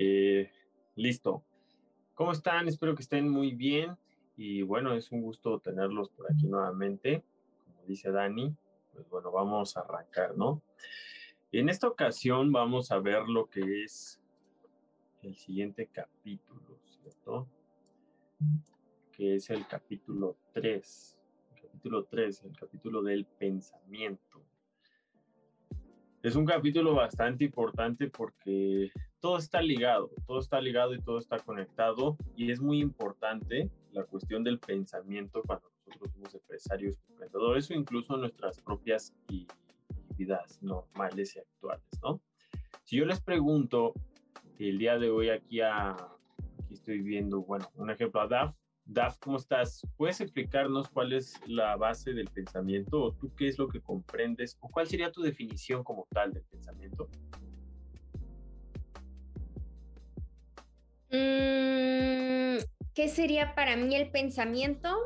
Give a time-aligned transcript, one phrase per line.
[0.00, 0.48] Eh,
[0.94, 1.42] listo.
[2.14, 2.68] ¿Cómo están?
[2.68, 3.96] Espero que estén muy bien.
[4.36, 7.24] Y bueno, es un gusto tenerlos por aquí nuevamente.
[7.64, 8.54] Como dice Dani,
[8.92, 10.62] pues bueno, vamos a arrancar, ¿no?
[11.50, 14.20] En esta ocasión vamos a ver lo que es
[15.22, 17.48] el siguiente capítulo, ¿cierto?
[19.10, 21.18] Que es el capítulo 3.
[21.56, 24.44] El capítulo 3, el capítulo del pensamiento.
[26.22, 31.38] Es un capítulo bastante importante porque todo está ligado, todo está ligado y todo está
[31.38, 37.74] conectado y es muy importante la cuestión del pensamiento cuando nosotros somos empresarios, emprendedores o
[37.74, 39.14] incluso nuestras propias
[40.16, 42.20] vidas normales y actuales, ¿no?
[42.84, 43.94] Si yo les pregunto
[44.58, 49.36] el día de hoy aquí aquí estoy viendo, bueno, un ejemplo a Daf, Daf, ¿cómo
[49.36, 49.86] estás?
[49.96, 54.56] ¿Puedes explicarnos cuál es la base del pensamiento o tú qué es lo que comprendes
[54.60, 57.10] o cuál sería tu definición como tal del pensamiento?
[61.10, 62.58] Mm,
[62.94, 64.96] ¿Qué sería para mí el pensamiento?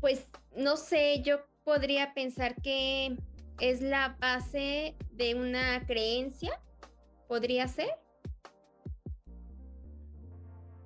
[0.00, 3.16] Pues no sé, yo podría pensar que
[3.60, 6.60] es la base de una creencia,
[7.28, 7.90] podría ser.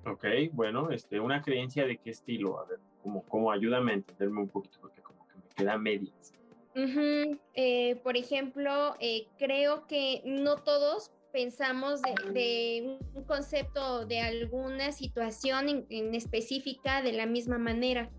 [0.05, 4.41] Ok, bueno, este, una creencia de qué estilo, a ver, como, como ayúdame a entenderme
[4.41, 6.33] un poquito, porque como que me queda medias.
[6.73, 12.01] Eh, por ejemplo, eh, creo que no todos pensamos
[12.33, 18.09] de, un concepto de alguna situación en, específica de la misma manera.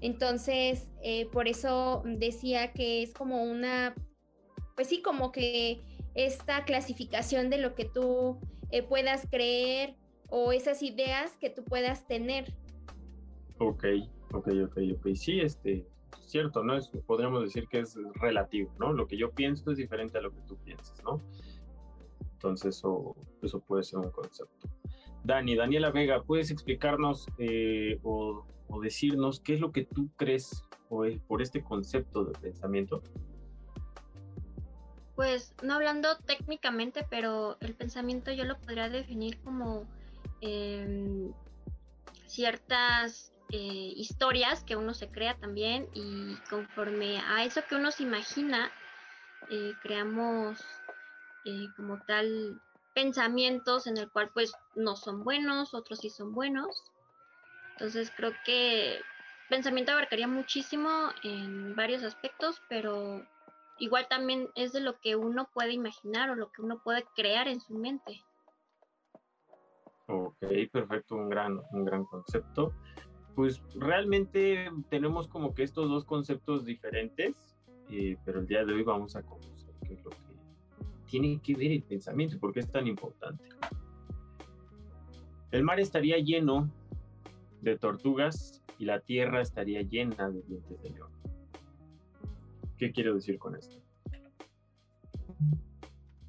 [0.00, 3.94] Entonces, eh, por eso decía que es como una,
[4.76, 5.80] pues sí, como que
[6.14, 8.38] esta clasificación de lo que tú
[8.88, 9.94] puedas creer
[10.28, 12.52] o esas ideas que tú puedas tener.
[13.58, 13.84] Ok,
[14.32, 15.14] ok, ok, ok.
[15.14, 15.86] Sí, este,
[16.26, 16.76] cierto, ¿no?
[17.06, 18.92] Podríamos decir que es relativo, ¿no?
[18.92, 21.22] Lo que yo pienso es diferente a lo que tú piensas, ¿no?
[22.44, 23.16] Entonces eso,
[23.66, 24.68] puede ser un concepto.
[25.24, 30.62] Dani, Daniela Vega, ¿puedes explicarnos eh, o, o, decirnos qué es lo que tú crees
[30.88, 33.02] por este concepto de pensamiento?
[35.16, 39.86] Pues no hablando técnicamente, pero el pensamiento yo lo podría definir como
[40.46, 41.32] Em,
[42.26, 48.02] ciertas eh, historias que uno se crea también y conforme a eso que uno se
[48.02, 48.70] imagina,
[49.50, 50.62] eh, creamos
[51.44, 52.60] eh, como tal
[52.94, 56.84] pensamientos en el cual pues no son buenos, otros sí son buenos.
[57.72, 59.00] Entonces creo que
[59.48, 60.88] pensamiento abarcaría muchísimo
[61.22, 63.26] en varios aspectos, pero
[63.78, 67.48] igual también es de lo que uno puede imaginar o lo que uno puede crear
[67.48, 68.22] en su mente.
[70.06, 70.36] Ok,
[70.70, 72.72] perfecto, un gran, un gran concepto.
[73.34, 77.34] Pues realmente tenemos como que estos dos conceptos diferentes,
[77.90, 80.23] eh, pero el día de hoy vamos a conocer qué es lo que
[81.14, 83.44] tiene que ver el pensamiento y por qué es tan importante.
[85.52, 86.72] El mar estaría lleno
[87.60, 91.12] de tortugas y la tierra estaría llena de dientes de león.
[92.76, 93.80] ¿Qué quiero decir con esto?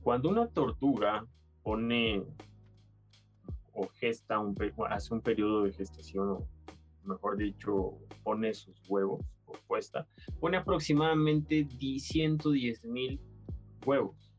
[0.03, 1.25] Cuando una tortuga
[1.63, 2.23] pone
[3.73, 4.56] o gesta, un,
[4.88, 6.47] hace un periodo de gestación, o
[7.06, 10.07] mejor dicho, pone sus huevos o puesta,
[10.40, 13.19] pone aproximadamente 110 mil
[13.84, 14.34] huevos.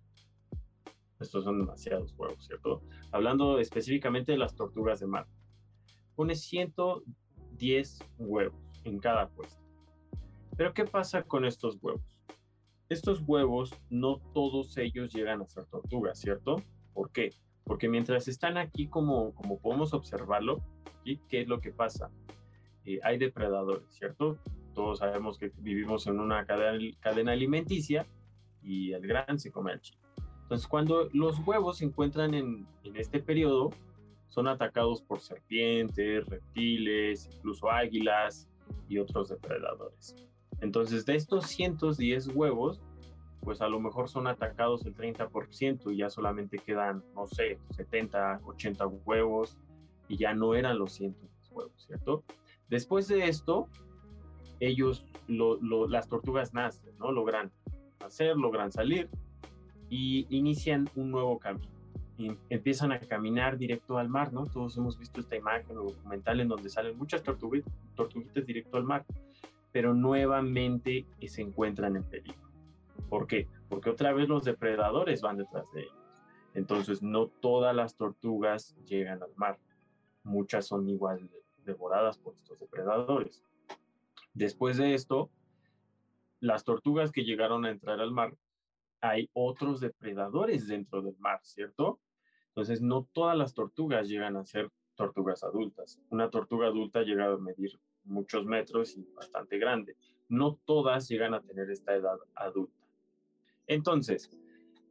[1.20, 2.82] Estos son demasiados huevos, ¿cierto?
[3.10, 5.26] Hablando específicamente de las tortugas de mar.
[6.14, 9.62] Pone 110 huevos en cada puesta.
[10.56, 12.20] Pero ¿qué pasa con estos huevos?
[12.88, 16.62] Estos huevos no todos ellos llegan a ser tortugas, ¿cierto?
[16.94, 17.30] ¿Por qué?
[17.64, 20.62] Porque mientras están aquí, como, como podemos observarlo,
[21.04, 22.10] ¿y ¿qué es lo que pasa?
[22.84, 24.38] Eh, hay depredadores, ¿cierto?
[24.72, 28.06] Todos sabemos que vivimos en una cadena, cadena alimenticia
[28.62, 30.05] y el gran se come al chico.
[30.46, 33.70] Entonces, cuando los huevos se encuentran en, en este periodo,
[34.28, 38.48] son atacados por serpientes, reptiles, incluso águilas
[38.88, 40.14] y otros depredadores.
[40.60, 42.80] Entonces, de estos 110 huevos,
[43.40, 48.42] pues a lo mejor son atacados el 30% y ya solamente quedan, no sé, 70,
[48.44, 49.56] 80 huevos
[50.06, 51.16] y ya no eran los 100
[51.50, 52.22] huevos, ¿cierto?
[52.68, 53.68] Después de esto,
[54.60, 57.10] ellos, las tortugas nacen, ¿no?
[57.10, 57.50] Logran
[57.98, 59.10] hacer, logran salir
[59.88, 61.74] y inician un nuevo camino.
[62.18, 64.46] Y empiezan a caminar directo al mar, ¿no?
[64.46, 69.04] Todos hemos visto esta imagen o documental en donde salen muchas tortuguitas directo al mar,
[69.70, 72.48] pero nuevamente se encuentran en peligro.
[73.10, 73.48] ¿Por qué?
[73.68, 75.94] Porque otra vez los depredadores van detrás de ellos.
[76.54, 79.58] Entonces, no todas las tortugas llegan al mar.
[80.24, 81.30] Muchas son igual
[81.66, 83.44] devoradas por estos depredadores.
[84.32, 85.30] Después de esto,
[86.40, 88.34] las tortugas que llegaron a entrar al mar,
[89.10, 92.00] hay otros depredadores dentro del mar, ¿cierto?
[92.48, 96.00] Entonces, no todas las tortugas llegan a ser tortugas adultas.
[96.10, 99.96] Una tortuga adulta llega a medir muchos metros y bastante grande.
[100.28, 102.74] No todas llegan a tener esta edad adulta.
[103.66, 104.30] Entonces,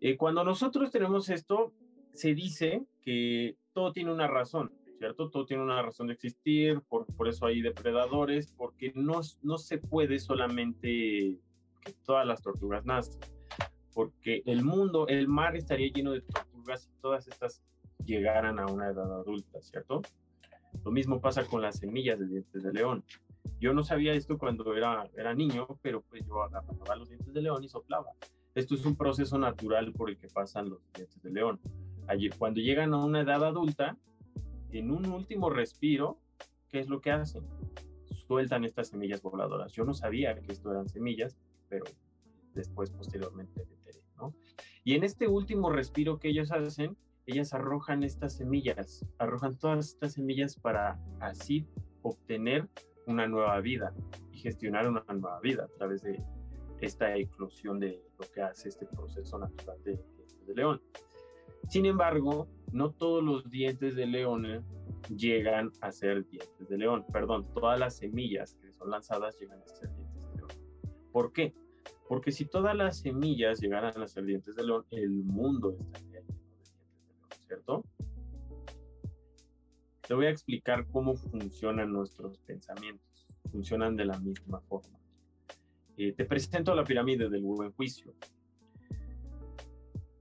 [0.02, 1.74] eh, cuando nosotros tenemos esto,
[2.14, 5.30] se dice que todo tiene una razón, ¿cierto?
[5.30, 9.78] Todo tiene una razón de existir, por, por eso hay depredadores, porque no, no se
[9.78, 11.40] puede solamente
[11.82, 13.30] que todas las tortugas nazcan,
[13.96, 17.64] porque el mundo, el mar estaría lleno de tortugas si todas estas
[18.04, 20.02] llegaran a una edad adulta, ¿cierto?
[20.84, 23.06] Lo mismo pasa con las semillas de dientes de león.
[23.58, 27.64] Yo no sabía esto cuando era, niño, pero pues yo agarraba los dientes de león
[27.64, 28.12] y soplaba.
[28.54, 31.62] Esto es un proceso natural por el que pasan los dientes de león.
[32.08, 33.98] Allí, cuando llegan a una edad adulta,
[34.72, 36.20] en un último respiro,
[36.70, 37.46] ¿qué es lo que hacen?
[38.28, 39.72] Sueltan estas semillas voladoras.
[39.72, 41.38] Yo no sabía que esto eran semillas,
[41.70, 41.86] pero
[42.56, 44.34] después, posteriormente, me enteré, ¿no?
[44.84, 46.98] Y en este último respiro que ellos hacen,
[47.28, 51.66] ellas arrojan estas semillas, arrojan todas estas semillas para así
[52.02, 52.68] obtener
[53.08, 53.94] una nueva vida
[54.32, 56.24] y gestionar una nueva vida a través de
[56.82, 60.00] esta eclosión de lo que hace este proceso natural de,
[60.46, 60.82] de león.
[61.70, 64.64] Sin embargo, no todos los dientes de león
[65.16, 67.06] llegan a ser dientes de león.
[67.12, 70.50] Perdón, todas las semillas que son lanzadas llegan a ser dientes de león.
[71.12, 71.54] ¿Por qué?
[72.08, 76.44] Porque si todas las semillas llegaran a ser dientes de león, el mundo estaría lleno
[76.44, 77.84] de dientes de león, ¿cierto?
[80.08, 83.26] Te voy a explicar cómo funcionan nuestros pensamientos.
[83.52, 85.00] Funcionan de la misma forma.
[85.98, 88.14] Eh, te presento la pirámide del buen juicio.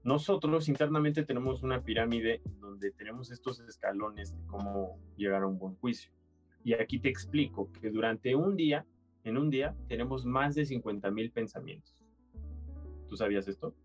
[0.03, 5.75] Nosotros internamente tenemos una pirámide donde tenemos estos escalones de cómo llegar a un buen
[5.75, 6.11] juicio.
[6.63, 8.85] Y aquí te explico que durante un día,
[9.25, 11.95] en un día, tenemos más de 50 mil pensamientos.
[13.07, 13.75] ¿Tú sabías esto?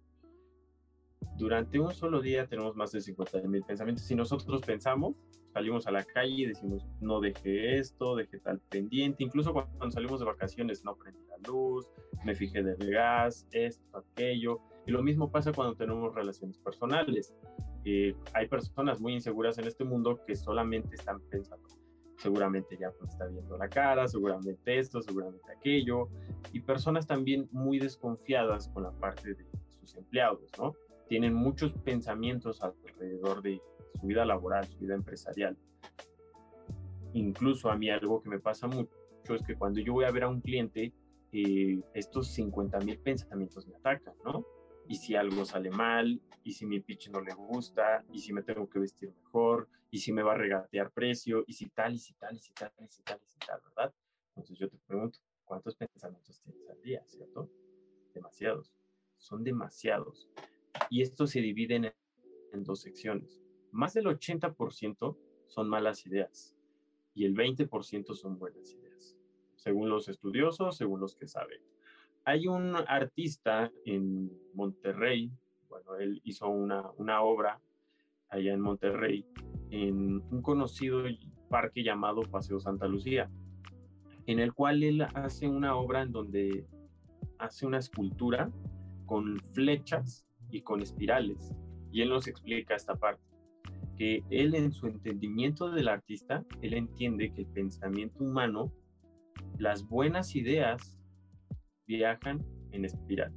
[1.36, 4.04] Durante un solo día tenemos más de 50 mil pensamientos.
[4.04, 5.16] Si nosotros pensamos,
[5.52, 9.24] salimos a la calle y decimos, no dejé esto, dejé tal pendiente.
[9.24, 11.90] Incluso cuando salimos de vacaciones, no prendí la luz,
[12.24, 14.60] me fijé del gas, esto, aquello.
[14.86, 17.34] Y lo mismo pasa cuando tenemos relaciones personales.
[17.84, 21.66] Eh, hay personas muy inseguras en este mundo que solamente están pensando,
[22.20, 26.08] seguramente ya me está viendo la cara, seguramente esto, seguramente aquello.
[26.52, 29.46] Y personas también muy desconfiadas con la parte de
[29.80, 30.74] sus empleados, ¿no?
[31.08, 33.60] Tienen muchos pensamientos alrededor de
[33.98, 35.56] su vida laboral, su vida empresarial.
[37.14, 38.90] Incluso a mí algo que me pasa mucho
[39.34, 40.92] es que cuando yo voy a ver a un cliente,
[41.32, 44.44] eh, estos 50 mil pensamientos me atacan, ¿no?
[44.86, 48.42] Y si algo sale mal, y si mi pitch no le gusta, y si me
[48.42, 51.98] tengo que vestir mejor, y si me va a regatear precio, y si tal, y
[51.98, 53.94] si tal, y si tal, y si tal, y si tal, ¿verdad?
[54.28, 57.50] Entonces yo te pregunto, ¿cuántos pensamientos tienes al día, cierto?
[58.14, 58.72] Demasiados.
[59.16, 60.28] Son demasiados.
[60.88, 61.92] Y esto se divide en,
[62.52, 63.40] en dos secciones
[63.72, 65.16] más del 80%
[65.46, 66.56] son malas ideas
[67.14, 69.16] y el 20% son buenas ideas,
[69.56, 71.60] según los estudiosos, según los que saben.
[72.24, 75.30] Hay un artista en Monterrey,
[75.68, 77.60] bueno, él hizo una, una obra
[78.28, 79.26] allá en Monterrey,
[79.70, 81.02] en un conocido
[81.48, 83.30] parque llamado Paseo Santa Lucía,
[84.26, 86.66] en el cual él hace una obra en donde
[87.38, 88.50] hace una escultura
[89.06, 91.52] con flechas y con espirales.
[91.90, 93.30] Y él nos explica esta parte
[94.00, 98.72] que él en su entendimiento del artista, él entiende que el pensamiento humano,
[99.58, 100.96] las buenas ideas
[101.86, 103.30] viajan en espiral,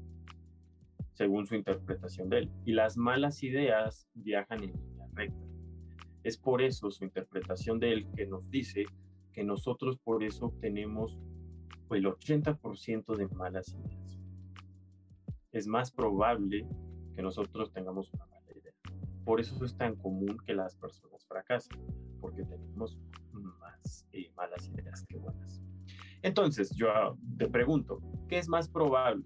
[1.12, 5.43] según su interpretación de él, y las malas ideas viajan en línea recta.
[6.24, 8.86] Es por eso su interpretación de él que nos dice
[9.32, 11.18] que nosotros por eso tenemos
[11.90, 14.20] el 80% de malas ideas.
[15.52, 16.68] Es más probable
[17.16, 18.26] que nosotros tengamos una
[19.24, 21.80] por eso es tan común que las personas fracasen,
[22.20, 22.98] porque tenemos
[23.32, 25.62] más eh, malas ideas que buenas.
[26.22, 29.24] Entonces, yo te pregunto, ¿qué es más probable?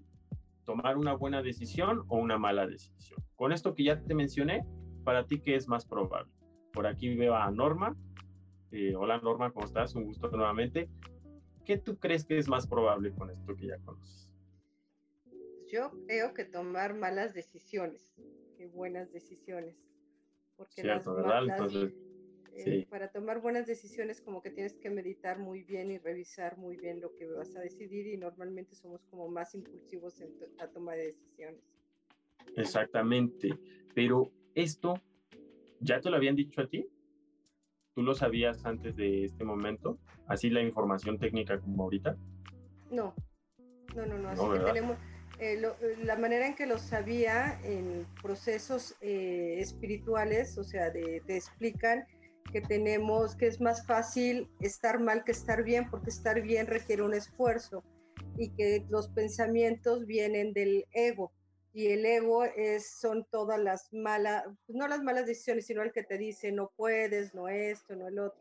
[0.64, 3.20] ¿Tomar una buena decisión o una mala decisión?
[3.34, 4.64] Con esto que ya te mencioné,
[5.04, 6.30] para ti, ¿qué es más probable?
[6.72, 7.96] Por aquí veo a Norma.
[8.70, 9.94] Eh, hola Norma, ¿cómo estás?
[9.94, 10.88] Un gusto nuevamente.
[11.64, 14.30] ¿Qué tú crees que es más probable con esto que ya conoces?
[15.66, 18.14] Yo creo que tomar malas decisiones
[18.56, 19.76] que buenas decisiones.
[20.56, 21.42] Porque Cierto, ¿verdad?
[22.54, 26.76] Eh, para tomar buenas decisiones como que tienes que meditar muy bien y revisar muy
[26.76, 30.94] bien lo que vas a decidir y normalmente somos como más impulsivos en la toma
[30.94, 31.62] de decisiones.
[32.56, 33.50] Exactamente,
[33.94, 35.00] pero esto,
[35.80, 36.86] ¿ya te lo habían dicho a ti?
[37.94, 39.98] ¿Tú lo sabías antes de este momento?
[40.26, 42.16] ¿Así la información técnica como ahorita?
[42.90, 43.14] No,
[43.96, 44.28] no, no, no.
[44.28, 44.96] Así que tenemos,
[45.40, 45.60] eh,
[46.04, 52.06] la manera en que lo sabía en procesos eh, espirituales, o sea, te explican
[52.52, 57.02] que tenemos, que es más fácil estar mal que estar bien, porque estar bien requiere
[57.02, 57.84] un esfuerzo
[58.36, 61.32] y que los pensamientos vienen del ego
[61.78, 66.02] y el ego es, son todas las malas, no las malas decisiones, sino el que
[66.02, 68.40] te dice no puedes, no esto, no el otro.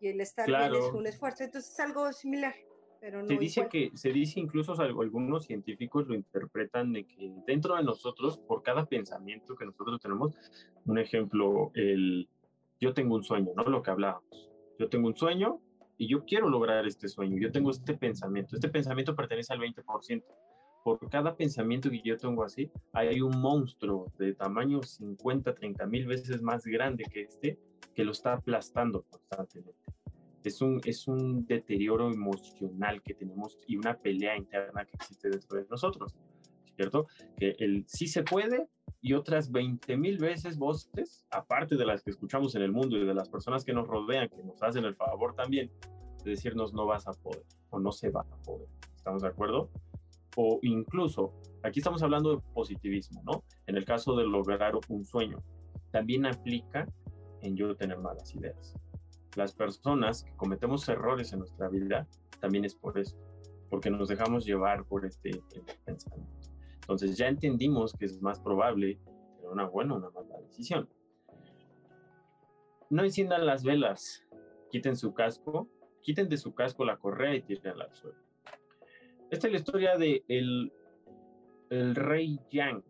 [0.00, 1.44] Y el estar bien es un esfuerzo.
[1.44, 2.54] Entonces es algo similar.
[2.98, 7.76] Pero no se dice que se dice incluso algunos científicos lo interpretan de que dentro
[7.76, 10.34] de nosotros por cada pensamiento que nosotros tenemos
[10.86, 12.30] un ejemplo el
[12.78, 15.60] yo tengo un sueño no lo que hablábamos yo tengo un sueño
[15.96, 20.22] y yo quiero lograr este sueño yo tengo este pensamiento este pensamiento pertenece al 20%
[20.84, 26.06] por cada pensamiento que yo tengo así, hay un monstruo de tamaño 50, 30 mil
[26.06, 27.58] veces más grande que este
[27.94, 29.78] que lo está aplastando constantemente.
[30.44, 35.58] Es un, es un deterioro emocional que tenemos y una pelea interna que existe dentro
[35.58, 36.16] de nosotros,
[36.76, 37.06] ¿cierto?
[37.36, 38.68] Que el sí se puede
[39.02, 43.04] y otras 20 mil veces voces, aparte de las que escuchamos en el mundo y
[43.04, 45.70] de las personas que nos rodean, que nos hacen el favor también
[46.24, 48.68] de decirnos no vas a poder o no se va a poder.
[48.94, 49.70] ¿Estamos de acuerdo?
[50.36, 51.32] O incluso,
[51.62, 53.44] aquí estamos hablando de positivismo, ¿no?
[53.66, 55.42] En el caso de lograr un sueño,
[55.90, 56.86] también aplica
[57.42, 58.74] en yo tener malas ideas.
[59.36, 62.06] Las personas que cometemos errores en nuestra vida,
[62.40, 63.16] también es por eso,
[63.68, 65.42] porque nos dejamos llevar por este,
[65.84, 66.50] pensamiento.
[66.80, 68.98] Entonces ya entendimos que es más probable
[69.36, 70.88] tener una buena o una mala decisión.
[72.88, 74.26] No enciendan las velas,
[74.70, 75.68] quiten su casco,
[76.02, 78.29] quiten de su casco la correa y tírenla al suelo.
[79.30, 80.72] Esta es la historia de el,
[81.70, 82.82] el rey Yang,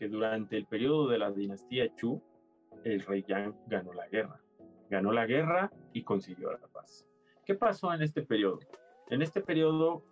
[0.00, 2.20] que durante el periodo de la dinastía Chu,
[2.82, 4.40] el rey Yang ganó la guerra.
[4.90, 7.06] Ganó la guerra y consiguió la paz.
[7.46, 8.58] ¿Qué pasó en este periodo?
[9.10, 10.02] En este periodo,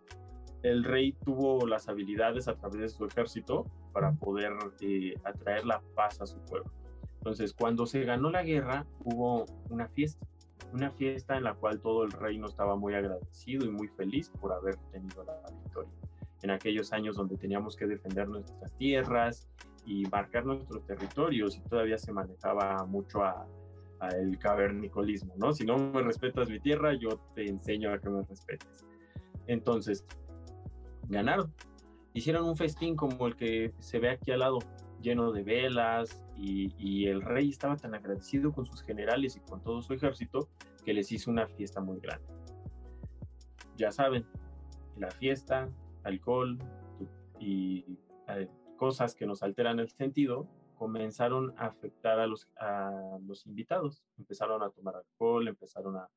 [0.62, 5.81] el rey tuvo las habilidades a través de su ejército para poder eh, atraer la
[5.97, 6.71] paz a su pueblo.
[7.17, 10.25] Entonces, cuando se ganó la guerra, hubo una fiesta
[10.72, 14.52] una fiesta en la cual todo el reino estaba muy agradecido y muy feliz por
[14.52, 15.92] haber tenido la victoria.
[16.42, 19.48] En aquellos años donde teníamos que defender nuestras tierras
[19.84, 23.46] y marcar nuestros territorios y todavía se manejaba mucho a,
[24.16, 25.52] el cavernicolismo, ¿no?
[25.52, 28.87] Si no me respetas mi tierra, yo te enseño a que me respetes.
[29.48, 30.06] Entonces,
[31.08, 31.52] ganaron.
[32.12, 34.60] Hicieron un festín como el que se ve aquí al lado,
[35.00, 39.83] lleno de velas, y, el rey estaba tan agradecido con sus generales y con todo
[39.83, 40.49] su ejército
[40.85, 42.26] que les hizo una fiesta muy grande.
[43.76, 44.25] Ya saben,
[44.97, 45.69] la fiesta,
[46.05, 46.59] alcohol
[47.38, 52.49] y eh, cosas que nos alteran el sentido comenzaron a afectar a los,
[53.47, 54.05] invitados.
[54.17, 56.09] Empezaron a tomar alcohol, empezaron a,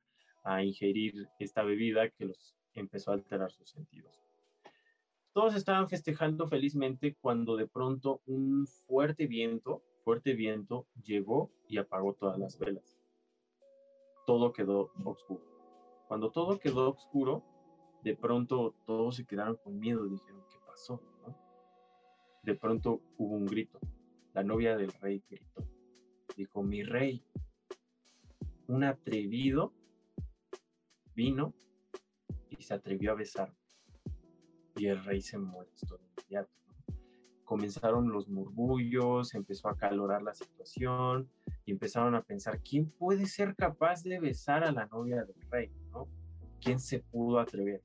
[0.44, 4.22] a ingerir esta bebida que los empezó a alterar sus sentidos.
[5.34, 12.14] Todos estaban festejando felizmente cuando de pronto un fuerte viento fuerte viento llegó y apagó
[12.14, 12.98] todas las velas.
[14.26, 15.44] Todo quedó oscuro.
[16.08, 17.44] Cuando todo quedó oscuro,
[18.04, 21.02] de pronto todos se quedaron con miedo dijeron, ¿qué pasó?
[22.44, 23.80] De pronto hubo un grito.
[24.34, 25.64] La novia del rey gritó.
[26.36, 27.24] Dijo, mi rey,
[28.68, 29.74] un atrevido
[31.14, 31.54] vino
[32.50, 33.54] y se atrevió a besar.
[34.82, 36.50] Y el rey se molestó de inmediato
[37.44, 41.30] comenzaron los murmullos, empezó a calorar la situación
[41.66, 45.70] y empezaron a pensar, ¿quién puede ser capaz de besar a la novia del rey?
[45.92, 46.08] ¿no?
[46.62, 47.84] ¿Quién se pudo atrever?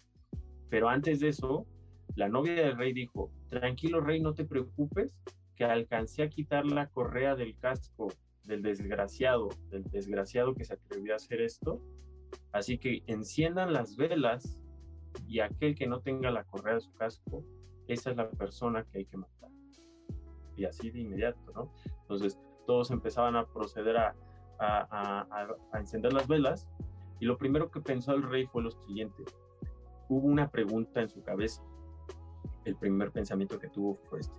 [0.71, 1.67] Pero antes de eso,
[2.15, 5.15] la novia del rey dijo, tranquilo rey, no te preocupes,
[5.55, 8.11] que alcancé a quitar la correa del casco
[8.45, 11.83] del desgraciado, del desgraciado que se atrevió a hacer esto.
[12.53, 14.59] Así que enciendan las velas
[15.27, 17.45] y aquel que no tenga la correa de su casco,
[17.89, 19.37] esa es la persona que hay que matar
[20.57, 21.71] y así de inmediato, ¿no?
[22.03, 24.15] Entonces todos empezaban a proceder a,
[25.75, 26.67] encender las velas
[27.21, 29.23] y lo primero que pensó el rey fue lo siguiente.
[30.09, 31.63] Hubo una pregunta en su cabeza.
[32.65, 34.35] El primer pensamiento que tuvo fue este.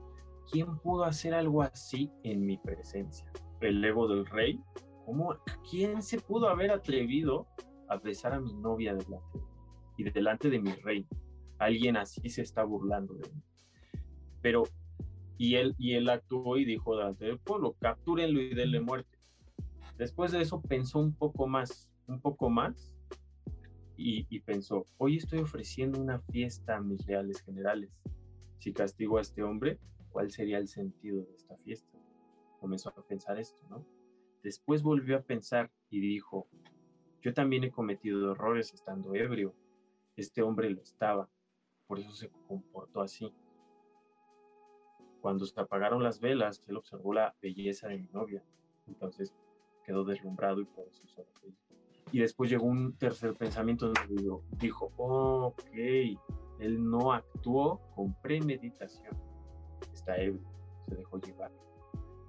[0.51, 3.31] ¿Quién pudo hacer algo así en mi presencia?
[3.61, 4.61] ¿El ego del rey?
[5.05, 5.35] ¿Cómo,
[5.69, 7.47] ¿Quién se pudo haber atrevido
[7.89, 9.39] a besar a mi novia delante
[9.97, 11.05] y delante de mi rey?
[11.57, 13.41] Alguien así se está burlando de mí.
[14.41, 14.63] Pero
[15.37, 19.17] y él, y él actuó y dijo delante del pueblo, captúrenlo y denle muerte.
[19.97, 22.95] Después de eso pensó un poco más, un poco más,
[23.95, 27.89] y, y, pensó, hoy estoy ofreciendo una fiesta a mis reales generales.
[28.59, 29.79] Si castigo a este hombre,
[30.11, 31.97] ¿cuál sería el sentido de esta fiesta?
[32.59, 33.85] Comenzó a pensar esto, ¿no?
[34.43, 36.47] Después volvió a pensar y dijo,
[37.21, 39.55] yo también he cometido errores estando ebrio.
[40.17, 41.29] Este hombre lo estaba,
[41.85, 43.31] por eso se comportó así
[45.21, 48.43] Cuando se apagaron las velas, él observó la belleza de mi novia.
[48.87, 49.35] Entonces
[49.85, 51.03] quedó deslumbrado y por eso
[52.11, 55.71] Y después llegó un tercer pensamiento donde dijo, ok,
[56.59, 59.15] él no actuó con premeditación.
[59.93, 60.49] Está ebrio,
[60.87, 61.51] se dejó llevar.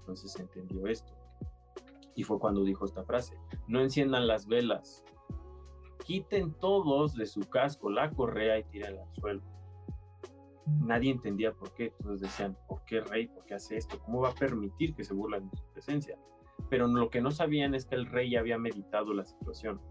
[0.00, 1.12] Entonces entendió esto.
[2.14, 5.04] Y fue cuando dijo esta frase, no enciendan las velas,
[6.08, 9.42] quiten todos de su casco la correa y tírenla al suelo.
[10.80, 13.26] Nadie entendía por qué, entonces decían, ¿por qué rey?
[13.26, 13.98] ¿Por qué hace esto?
[13.98, 16.18] ¿Cómo va a permitir que se burlen de su presencia?
[16.70, 19.82] Pero lo que no sabían es que el rey ya había meditado la situación.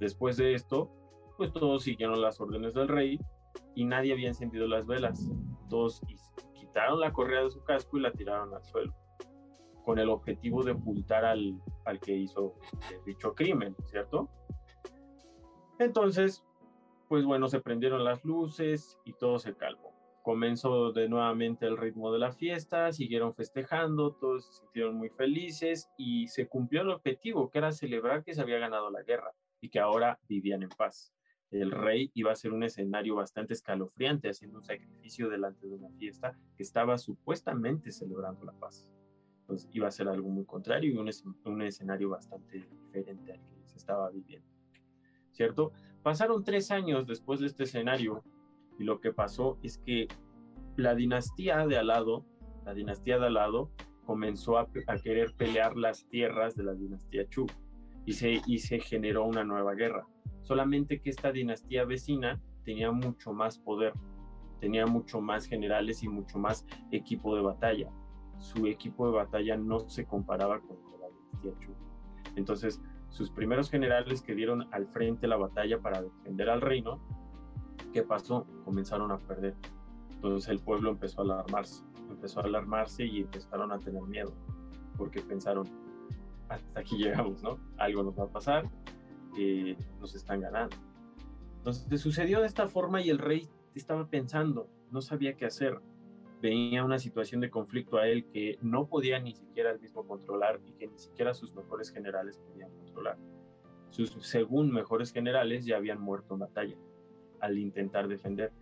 [0.00, 0.90] Después de esto,
[1.36, 3.20] pues todos siguieron las órdenes del rey
[3.74, 5.30] y nadie había encendido las velas.
[5.68, 6.00] Todos
[6.54, 8.94] quitaron la correa de su casco y la tiraron al suelo,
[9.84, 12.54] con el objetivo de ocultar al, al que hizo
[13.04, 14.30] dicho crimen, ¿cierto?
[15.78, 16.44] Entonces,
[17.08, 19.94] pues bueno, se prendieron las luces y todo se calmó.
[20.22, 25.88] Comenzó de nuevamente el ritmo de la fiesta, siguieron festejando, todos se sintieron muy felices
[25.96, 29.70] y se cumplió el objetivo, que era celebrar que se había ganado la guerra y
[29.70, 31.14] que ahora vivían en paz.
[31.50, 35.90] El rey iba a ser un escenario bastante escalofriante, haciendo un sacrificio delante de una
[35.92, 38.86] fiesta que estaba supuestamente celebrando la paz.
[39.40, 41.08] Entonces iba a ser algo muy contrario y un,
[41.46, 44.57] un escenario bastante diferente al que se estaba viviendo.
[45.38, 45.70] ¿Cierto?
[46.02, 48.24] Pasaron tres años después de este escenario
[48.76, 50.08] y lo que pasó es que
[50.76, 52.26] la dinastía de Alado,
[52.64, 53.70] la dinastía de Alado,
[54.04, 54.68] comenzó a,
[55.00, 57.46] querer pelear las tierras de la dinastía Chu
[58.04, 60.08] y se, y se generó una nueva guerra.
[60.42, 63.92] Solamente que esta dinastía vecina tenía mucho más poder,
[64.58, 67.92] tenía mucho más generales y mucho más equipo de batalla.
[68.38, 71.72] Su equipo de batalla no se comparaba con la dinastía Chu.
[72.34, 72.80] Entonces,
[73.10, 77.00] sus primeros generales que dieron al frente la batalla para defender al reino,
[77.92, 78.46] ¿qué pasó?
[78.64, 79.54] Comenzaron a perder.
[80.10, 84.32] Entonces el pueblo empezó a alarmarse, empezó a alarmarse y empezaron a tener miedo,
[84.96, 85.66] porque pensaron,
[86.48, 87.58] hasta aquí llegamos, ¿no?
[87.76, 88.64] Algo nos va a pasar,
[89.38, 90.76] eh, nos están ganando.
[91.58, 95.80] Entonces sucedió de esta forma y el rey estaba pensando, no sabía qué hacer
[96.40, 100.60] venía una situación de conflicto a él que no podía ni siquiera él mismo controlar
[100.66, 102.70] y que ni siquiera sus mejores generales podían
[103.90, 106.76] Sus según mejores generales ya habían muerto en batalla
[107.40, 108.52] al intentar defender.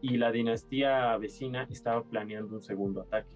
[0.00, 3.30] Y la dinastía vecina estaba planeando un segundo ataque,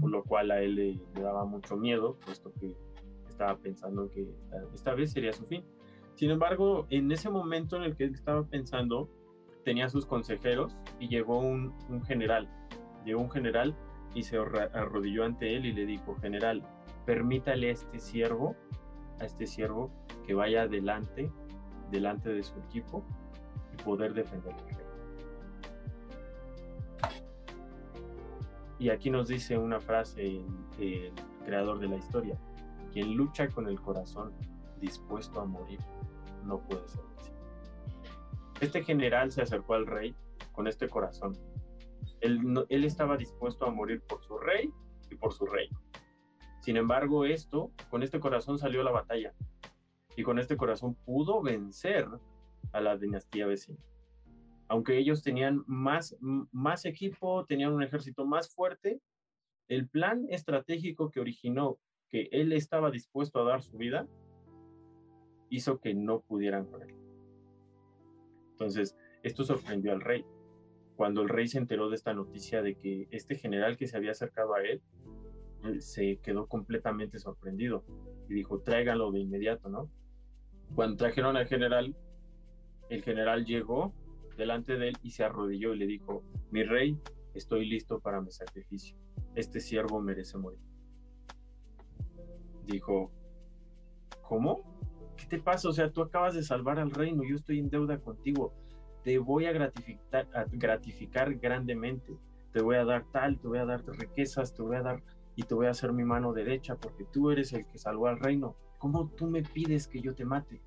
[0.00, 2.74] por lo cual a él le, daba mucho miedo, puesto que
[3.28, 4.26] estaba pensando que
[4.72, 5.64] esta, vez sería su fin.
[6.14, 9.10] Sin embargo, en ese momento en el que estaba pensando,
[9.64, 12.48] tenía sus consejeros y llegó un, un general.
[13.04, 13.76] Llegó un general
[14.14, 16.62] y se arrodilló ante él y le dijo, general,
[17.04, 18.56] permítale a este siervo,
[19.20, 19.90] a este siervo
[20.26, 21.30] que vaya adelante,
[21.90, 23.04] delante de su equipo
[23.72, 24.86] y poder defender al rey.
[28.78, 30.42] Y aquí nos dice una frase
[30.78, 31.12] el
[31.44, 32.38] creador de la historia,
[32.92, 34.32] quien lucha con el corazón
[34.80, 35.80] dispuesto a morir,
[36.44, 37.02] no puede ser.
[38.60, 40.14] Este general se acercó al rey
[40.52, 41.36] con este corazón
[42.20, 44.70] él, estaba dispuesto a morir por su rey
[45.10, 45.78] y por su reino.
[46.60, 49.32] Sin embargo, esto, con este corazón salió la batalla
[50.16, 52.06] y con este corazón pudo vencer
[52.72, 53.78] a la dinastía vecina.
[54.68, 59.00] Aunque ellos tenían más, más equipo, tenían un ejército más fuerte,
[59.68, 64.06] el plan estratégico que originó que él estaba dispuesto a dar su vida
[65.48, 66.94] hizo que no pudieran con él.
[68.52, 70.24] Entonces, esto sorprendió al rey
[71.00, 74.10] cuando el rey se enteró de esta noticia de que este general que se había
[74.10, 74.82] acercado a él,
[75.80, 77.84] se quedó completamente sorprendido
[78.28, 79.90] y dijo, tráiganlo de inmediato, ¿no?
[80.74, 81.96] Cuando trajeron al general,
[82.88, 83.92] el general llegó
[84.36, 86.98] delante de él y se arrodilló y le dijo, mi rey,
[87.34, 88.96] estoy listo para mi sacrificio.
[89.34, 90.60] Este siervo merece morir.
[92.66, 93.10] Dijo,
[94.22, 94.62] ¿cómo?
[95.16, 95.68] ¿Qué te pasa?
[95.68, 98.54] O sea, tú acabas de salvar al reino, yo estoy en deuda contigo
[99.02, 102.16] te voy a gratificar, gratificar grandemente,
[102.52, 105.02] te voy a dar tal, te voy a dar riquezas, te voy a dar
[105.40, 108.20] y te voy a hacer mi mano derecha porque tú eres el que salvó al
[108.20, 108.56] reino.
[108.76, 110.60] ¿Cómo tú me pides que yo te mate?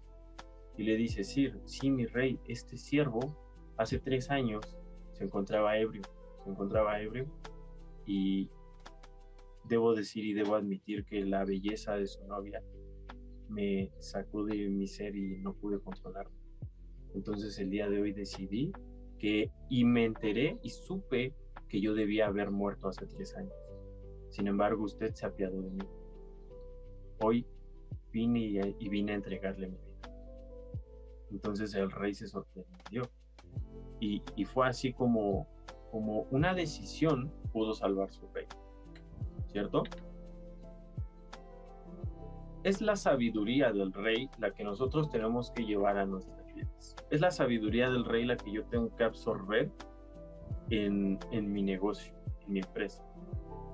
[0.76, 3.38] Y le dice, Sir, sí, mi rey, este siervo
[3.78, 4.76] hace tres años
[5.12, 6.02] se encontraba ebrio,
[6.44, 7.28] se encontraba ebrio
[8.08, 8.50] y
[9.66, 12.60] debo decir y debo admitir que la belleza de su novia
[13.50, 16.36] me sacó de mi ser y no pude controlarme.
[17.14, 18.72] Entonces el día de hoy decidí
[19.20, 21.36] que y me enteré y supe
[21.70, 23.54] que yo debía haber muerto hace tres años.
[24.34, 25.88] Sin embargo, usted se apiadó de mí.
[27.22, 27.46] Hoy
[28.12, 30.12] vine y, vine a entregarle mi vida.
[31.30, 33.04] Entonces el rey se sorprendió.
[34.00, 35.48] Y, y fue así como,
[35.92, 38.48] como una decisión pudo salvar su rey.
[39.52, 39.84] ¿Cierto?
[42.64, 46.96] Es la sabiduría del rey la que nosotros tenemos que llevar a nuestras vidas.
[47.12, 49.72] Es la sabiduría del rey la que yo tengo que absorber
[50.72, 52.16] en, en mi negocio,
[52.48, 53.06] en mi empresa.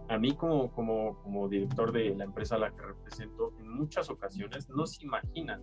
[0.10, 4.10] A mí como, como, como director de la empresa a la que represento, en muchas
[4.10, 5.62] ocasiones no se imaginan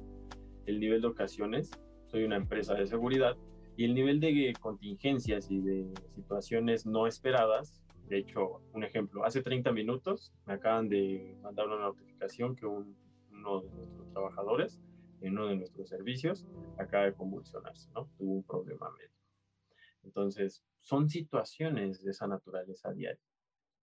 [0.67, 1.73] el nivel de ocasiones.
[2.07, 3.37] Soy una empresa de seguridad
[3.77, 9.43] y el nivel de contingencias y de situaciones no esperadas, de hecho, un ejemplo, hace
[9.43, 14.81] 30 minutos me acaban de mandar una notificación que uno de nuestros trabajadores
[15.23, 16.47] en uno de nuestros servicios
[16.79, 18.09] acaba de convulsionarse, ¿no?
[18.17, 19.17] Tuvo un problema médico.
[20.05, 23.21] Entonces, son situaciones de esa naturaleza diaria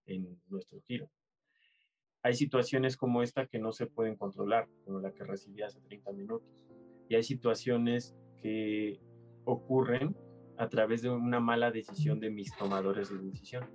[0.05, 1.09] en nuestro giro.
[2.21, 6.13] Hay situaciones como esta que no se pueden controlar, como la que recibí hace 30
[6.13, 6.47] minutos.
[7.09, 8.99] Y hay situaciones que
[9.43, 10.15] ocurren
[10.57, 13.65] a través de una mala decisión de mis tomadores de decisión,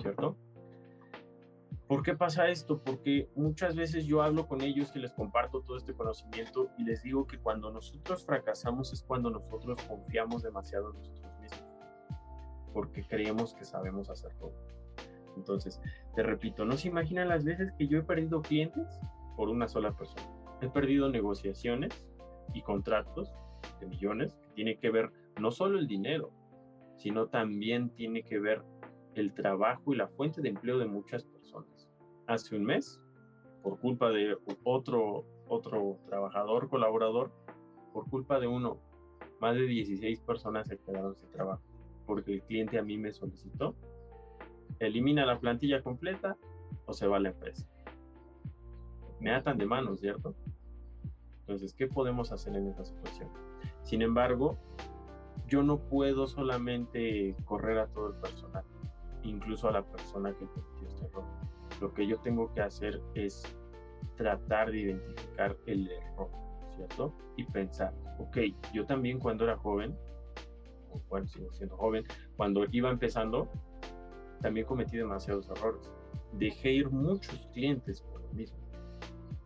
[0.00, 0.36] ¿cierto?
[1.86, 2.82] ¿Por qué pasa esto?
[2.82, 7.02] Porque muchas veces yo hablo con ellos y les comparto todo este conocimiento y les
[7.02, 11.64] digo que cuando nosotros fracasamos es cuando nosotros confiamos demasiado en nosotros mismos,
[12.72, 14.54] porque creemos que sabemos hacer todo.
[15.36, 15.80] Entonces,
[16.14, 18.86] te repito, no se imaginan las veces que yo he perdido clientes
[19.36, 20.28] por una sola persona.
[20.60, 22.06] He perdido negociaciones
[22.54, 23.32] y contratos
[23.80, 26.30] de millones tiene que ver no solo el dinero,
[26.96, 28.62] sino también tiene que ver
[29.14, 31.88] el trabajo y la fuente de empleo de muchas personas.
[32.26, 33.00] Hace un mes,
[33.62, 37.32] por culpa de otro, otro trabajador, colaborador,
[37.92, 38.78] por culpa de uno,
[39.40, 41.62] más de 16 personas se quedaron sin trabajo,
[42.06, 43.74] porque el cliente a mí me solicitó,
[44.78, 46.36] elimina la plantilla completa
[46.86, 47.66] o se va la empresa.
[49.20, 50.34] Me atan de manos, ¿cierto?
[51.40, 53.28] Entonces, ¿qué podemos hacer en esta situación?
[53.82, 54.58] Sin embargo,
[55.46, 58.64] yo no puedo solamente correr a todo el personal,
[59.22, 61.24] incluso a la persona que cometió este error.
[61.80, 63.42] Lo que yo tengo que hacer es
[64.16, 66.30] tratar de identificar el error,
[66.76, 67.12] ¿cierto?
[67.36, 68.38] Y pensar, ok,
[68.72, 69.96] yo también cuando era joven,
[71.08, 72.04] bueno, sigo siendo joven,
[72.36, 73.50] cuando iba empezando,
[74.42, 75.90] también cometí demasiados errores.
[76.32, 78.58] Dejé ir muchos clientes por lo mismo.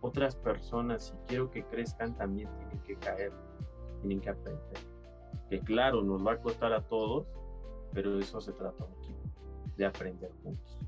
[0.01, 3.33] Otras personas, si quiero que crezcan, también tienen que caer
[4.01, 4.79] tienen que aprender.
[5.49, 7.27] Que claro, nos va a costar a todos,
[7.93, 9.21] pero de eso se trata un equipo,
[9.77, 10.79] de aprender juntos.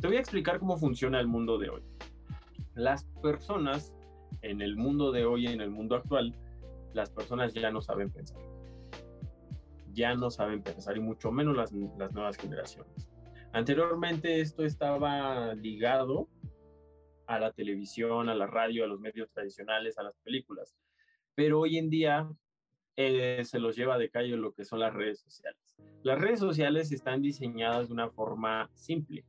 [0.00, 1.82] Te voy a explicar cómo funciona el mundo de hoy.
[2.74, 3.94] Las personas
[4.42, 6.34] en el mundo de hoy, en el mundo actual,
[6.92, 8.38] las personas ya no saben pensar.
[9.92, 13.08] Ya no saben pensar y mucho menos las, las nuevas generaciones.
[13.56, 16.28] Anteriormente esto estaba ligado
[17.26, 20.76] a la televisión, a la radio, a los medios tradicionales, a las películas.
[21.34, 22.30] Pero hoy en día
[22.96, 25.74] eh, se los lleva de calle lo que son las redes sociales.
[26.02, 29.24] Las redes sociales están diseñadas de una forma simple.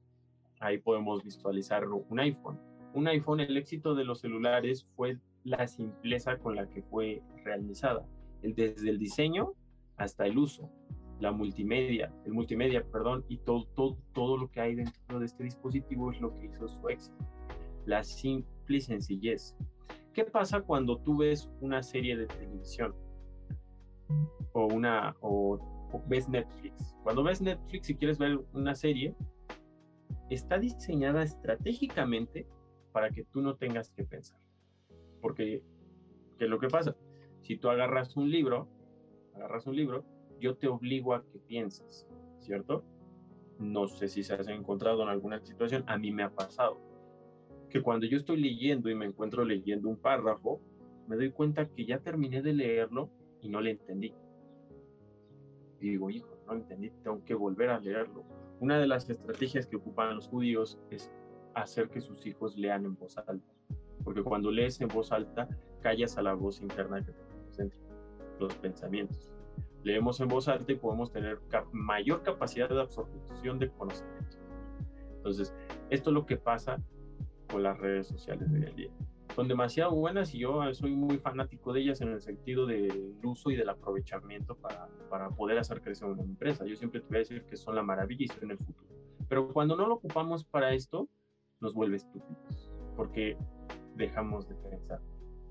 [0.60, 2.60] Ahí podemos visualizar un iPhone.
[2.96, 8.06] Un iPhone, el éxito de los celulares fue la simpleza con la que fue realizada,
[8.42, 9.54] desde el diseño
[9.96, 10.70] hasta el uso,
[11.19, 15.43] la multimedia, el multimedia, perdón, y todo, todo, todo lo que hay dentro de este
[15.43, 17.17] dispositivo es lo que hizo su éxito.
[17.86, 19.56] La simple sencillez.
[20.13, 22.93] ¿Qué pasa cuando tú ves una serie de televisión?
[24.53, 25.60] o una o,
[26.08, 26.95] ves Netflix.
[27.03, 29.15] Cuando ves Netflix y quieres ver una serie,
[30.30, 32.47] está diseñada estratégicamente
[32.91, 34.39] para que tú no tengas que pensar.
[35.21, 35.63] Porque,
[36.38, 36.95] ¿qué es lo que pasa?
[37.41, 38.67] Si tú agarras un libro,
[39.36, 40.03] agarras un libro,
[40.39, 42.08] yo te obligo a que pienses,
[42.39, 42.84] ¿cierto?
[43.60, 46.78] No sé si se has encontrado en alguna situación, a mí me ha pasado
[47.69, 50.62] que cuando yo estoy leyendo y me encuentro leyendo un párrafo,
[51.08, 53.10] me doy cuenta que ya terminé de leerlo
[53.41, 54.13] y no le entendí.
[55.80, 58.23] Y digo, hijo, no entendí, tengo que volver a leerlo.
[58.60, 61.12] Una de las estrategias que ocupan los judíos es
[61.54, 63.54] hacer que sus hijos lean en voz alta.
[64.04, 65.47] Porque cuando lees en voz alta,
[65.82, 67.80] callas a la voz interna que tenemos dentro,
[68.39, 69.37] los pensamientos.
[69.88, 71.39] Leemos en voz alta y podemos tener
[71.71, 74.38] mayor capacidad de absorción de conocimiento.
[75.15, 75.54] Entonces,
[75.89, 76.78] esto es lo que pasa
[77.50, 78.91] con las redes sociales de hoy en día
[79.38, 83.52] son demasiado buenas y yo soy muy fanático de ellas en el sentido del uso
[83.52, 86.65] y del aprovechamiento para, para poder hacer crecer una empresa.
[86.65, 88.89] Yo siempre te voy a decir que son la maravilla y son el futuro.
[89.30, 91.08] Pero cuando no lo ocupamos para esto,
[91.60, 93.38] nos vuelve estúpidos, porque
[93.95, 95.02] dejamos de pensar.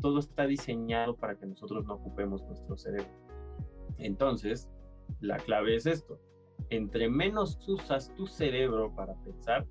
[0.00, 3.25] Todo está diseñado para que nosotros no ocupemos nuestro cerebro.
[3.98, 4.68] Entonces,
[5.20, 6.18] la clave es esto.
[6.70, 9.66] Entre menos usas tu cerebro para pensar,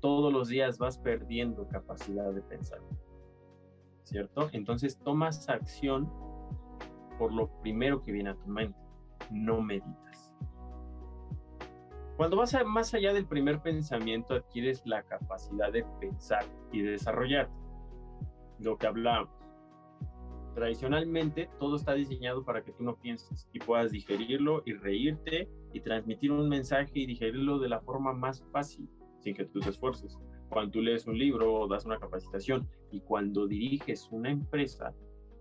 [0.00, 2.80] todos los días vas perdiendo capacidad de pensar.
[4.08, 4.48] ¿cierto?
[4.52, 6.10] Entonces tomas acción
[7.18, 8.78] por lo primero que viene a tu mente,
[9.30, 10.34] no meditas.
[12.16, 17.48] Cuando vas más allá del primer pensamiento, adquieres la capacidad de pensar y de desarrollar
[18.58, 19.30] lo que hablamos.
[20.58, 25.80] Tradicionalmente, todo está diseñado para que tú no pienses y puedas digerirlo y reírte y
[25.80, 28.88] transmitir un mensaje y digerirlo de la forma más fácil,
[29.20, 30.18] sin que tú te esfuerces.
[30.48, 34.92] Cuando tú lees un libro o das una capacitación y cuando diriges una empresa,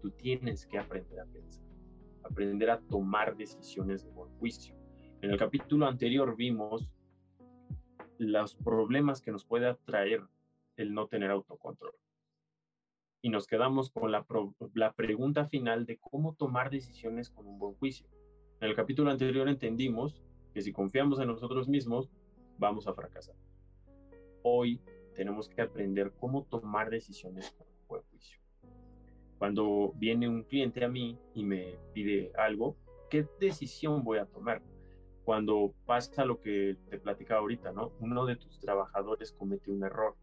[0.01, 1.65] tú tienes que aprender a pensar,
[2.23, 4.77] aprender a tomar decisiones de buen juicio
[5.21, 6.88] en el capítulo anterior vimos
[8.19, 10.21] los problemas que nos puede atraer
[10.75, 11.93] el no tener autocontrol.
[13.28, 14.26] Y nos quedamos con la,
[14.74, 18.08] la pregunta final de cómo tomar decisiones con un buen juicio.
[18.62, 22.10] En el capítulo anterior entendimos que si confiamos en nosotros mismos,
[22.58, 23.36] vamos a fracasar.
[24.44, 24.80] Hoy
[25.13, 28.40] tenemos que aprender cómo tomar decisiones con un buen juicio.
[29.38, 32.78] Cuando viene un cliente a mí y me pide algo,
[33.10, 34.62] ¿qué decisión voy a tomar?
[35.26, 37.92] cuando pasa lo que te platicaba ahorita, ¿no?
[38.00, 40.16] Uno de tus trabajadores comete un error.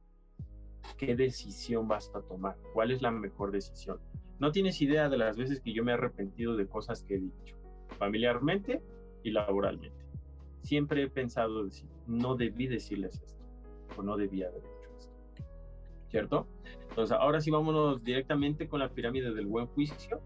[0.96, 2.56] ¿Qué decisión vas a tomar?
[2.72, 3.98] ¿Cuál es la mejor decisión?
[4.38, 7.20] No tienes idea de las veces que yo me he arrepentido de cosas que he
[7.20, 7.56] dicho,
[7.98, 8.82] familiarmente
[9.22, 10.04] y laboralmente.
[10.62, 13.44] Siempre he pensado decir, no debí decirles esto,
[13.96, 15.14] o no debía haber hecho esto.
[16.08, 16.46] ¿Cierto?
[16.88, 20.20] Entonces, ahora sí vámonos directamente con la pirámide del buen juicio,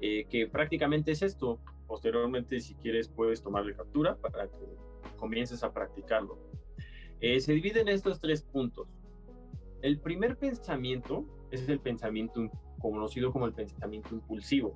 [0.00, 4.76] eh, que prácticamente es esto, Posteriormente, si quieres, puedes tomarle captura para que
[5.16, 6.38] comiences a practicarlo.
[7.20, 8.86] Eh, se divide en estos tres puntos.
[9.82, 14.74] El primer pensamiento es el pensamiento conocido como el pensamiento impulsivo.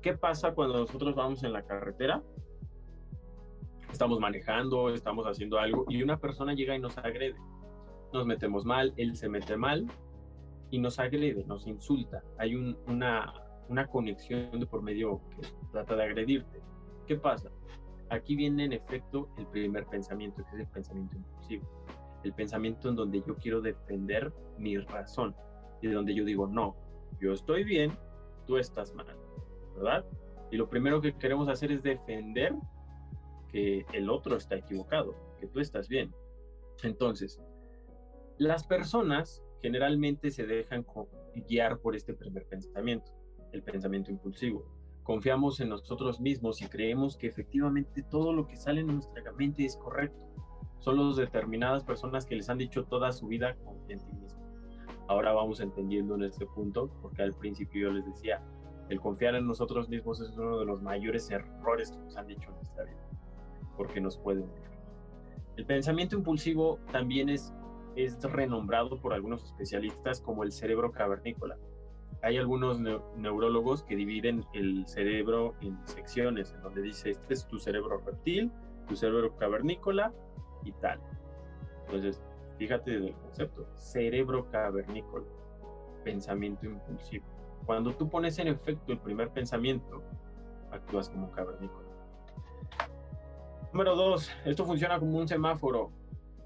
[0.00, 2.22] ¿Qué pasa cuando nosotros vamos en la carretera?
[3.90, 7.36] Estamos manejando, estamos haciendo algo y una persona llega y nos agrede.
[8.12, 9.86] Nos metemos mal, él se mete mal
[10.70, 12.22] y nos agrede, nos insulta.
[12.38, 13.32] Hay una
[13.72, 16.60] una conexión de por medio que trata de agredirte.
[17.06, 17.50] ¿Qué pasa?
[18.10, 21.81] Aquí viene en efecto el primer pensamiento, que es el pensamiento impulsivo.
[22.24, 25.34] El pensamiento en donde yo quiero defender mi razón
[25.80, 26.76] y de donde yo digo, no,
[27.20, 27.96] yo estoy bien,
[28.46, 29.06] tú estás mal,
[29.76, 30.04] ¿verdad?
[30.50, 32.54] Y lo primero que queremos hacer es defender
[33.50, 36.14] que el otro está equivocado, que tú estás bien.
[36.82, 37.40] Entonces,
[38.38, 40.84] las personas generalmente se dejan
[41.48, 43.12] guiar por este primer pensamiento
[43.52, 44.64] el pensamiento impulsivo.
[45.02, 49.64] Confiamos en nosotros mismos y creemos que efectivamente todo lo que sale en nuestra mente
[49.64, 50.18] es correcto.
[50.82, 54.42] Son los determinadas personas que les han dicho toda su vida confía en ti mismo.
[55.08, 58.42] Ahora vamos entendiendo en este punto, porque al principio yo les decía,
[58.88, 62.48] el confiar en nosotros mismos es uno de los mayores errores que nos han dicho
[62.50, 63.08] en nuestra vida,
[63.76, 64.62] porque nos puede unir.
[65.56, 67.54] El pensamiento impulsivo también es,
[67.94, 71.56] es renombrado por algunos especialistas como el cerebro cavernícola
[72.22, 72.78] hay algunos
[73.16, 78.52] neurólogos que dividen el cerebro en secciones, en donde dice, este es tu cerebro reptil,
[78.86, 80.12] tu cerebro cavernícola
[80.64, 81.00] y tal.
[81.86, 82.22] Entonces,
[82.58, 85.26] fíjate del concepto, cerebro cavernícola,
[86.04, 87.24] pensamiento impulsivo.
[87.66, 90.02] Cuando tú pones en efecto el primer pensamiento,
[90.70, 91.88] actúas como cavernícola.
[93.72, 95.92] Número dos, esto funciona como un semáforo.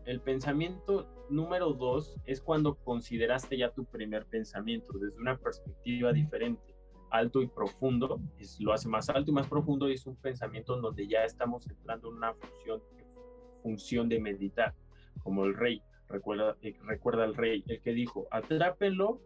[0.05, 6.77] El pensamiento número dos es cuando consideraste ya tu primer pensamiento desde una perspectiva diferente,
[7.11, 10.77] alto y profundo, es, lo hace más alto y más profundo y es un pensamiento
[10.77, 12.83] en donde ya estamos entrando en una función,
[13.67, 14.75] función de meditar,
[15.25, 19.21] como el rey, recuerda, eh, recuerda el rey, el que dijo, atrápenlo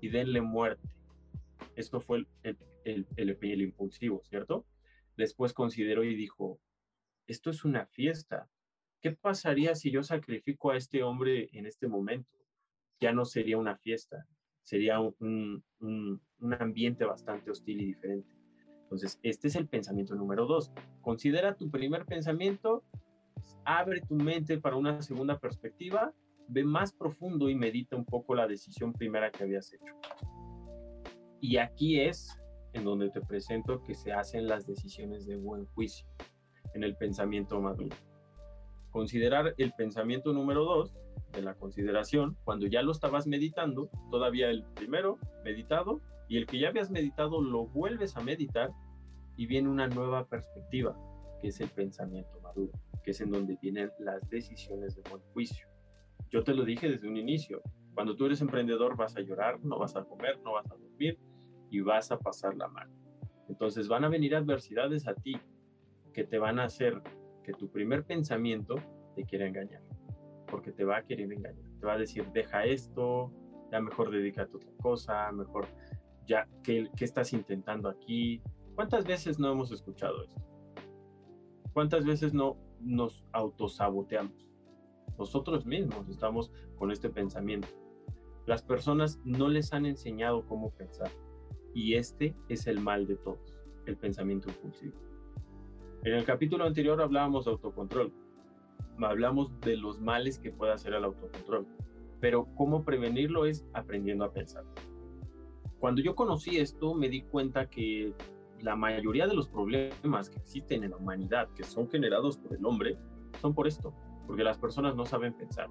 [0.00, 0.88] y denle muerte.
[1.76, 2.28] Esto fue el,
[2.84, 4.64] el, el, el impulsivo, ¿cierto?
[5.18, 6.58] Después consideró y dijo,
[7.26, 8.48] esto es una fiesta,
[9.02, 12.38] ¿qué pasaría si yo sacrifico a este hombre en este momento?
[13.00, 14.26] Ya no sería una fiesta,
[14.62, 15.62] sería un,
[16.58, 18.32] ambiente bastante hostil y diferente.
[18.84, 20.72] Entonces, este es el pensamiento número dos.
[21.00, 22.83] Considera tu primer pensamiento,
[23.64, 26.12] abre tu mente para una segunda perspectiva,
[26.48, 29.94] ve más profundo y medita un poco la decisión primera que habías hecho.
[31.40, 32.38] Y aquí es
[32.72, 36.06] en donde te presento que se hacen las decisiones de buen juicio,
[36.74, 37.96] en el pensamiento maduro
[38.94, 40.94] considerar el pensamiento número dos
[41.32, 46.60] de la consideración, cuando ya lo estabas meditando, todavía el primero meditado, y el que
[46.60, 48.70] ya habías meditado lo vuelves a meditar
[49.36, 50.96] y viene una nueva perspectiva,
[51.42, 52.70] que es el pensamiento maduro,
[53.04, 55.68] que es en donde vienen las decisiones de buen juicio.
[56.30, 57.62] Yo te lo dije desde un inicio,
[57.94, 61.18] cuando tú eres emprendedor vas a llorar, no vas a comer, no vas a dormir
[61.70, 62.92] y vas a pasar la mano.
[63.48, 65.36] Entonces van a venir adversidades a ti
[66.12, 67.00] que te van a hacer
[67.44, 68.76] que tu primer pensamiento
[69.14, 69.82] te quiere engañar,
[70.50, 73.30] porque te va a querer engañar, te va a decir, deja esto,
[73.70, 75.66] ya mejor dedícate a otra cosa, mejor
[76.26, 78.40] ya, ¿qué, ¿qué estás intentando aquí?
[78.74, 80.42] ¿Cuántas veces no hemos escuchado esto?
[81.72, 84.48] ¿Cuántas veces no nos autosaboteamos.
[85.18, 87.68] Nosotros mismos estamos con este pensamiento.
[88.46, 91.10] Las personas no les han enseñado cómo pensar
[91.72, 93.54] y este es el mal de todos,
[93.86, 94.94] el pensamiento impulsivo.
[96.04, 98.12] En el capítulo anterior hablábamos de autocontrol,
[98.98, 101.66] hablamos de los males que puede hacer el autocontrol,
[102.20, 104.64] pero cómo prevenirlo es aprendiendo a pensar.
[105.78, 108.14] Cuando yo conocí esto me di cuenta que
[108.60, 112.64] la mayoría de los problemas que existen en la humanidad, que son generados por el
[112.64, 112.96] hombre,
[113.40, 113.94] son por esto,
[114.26, 115.68] porque las personas no saben pensar.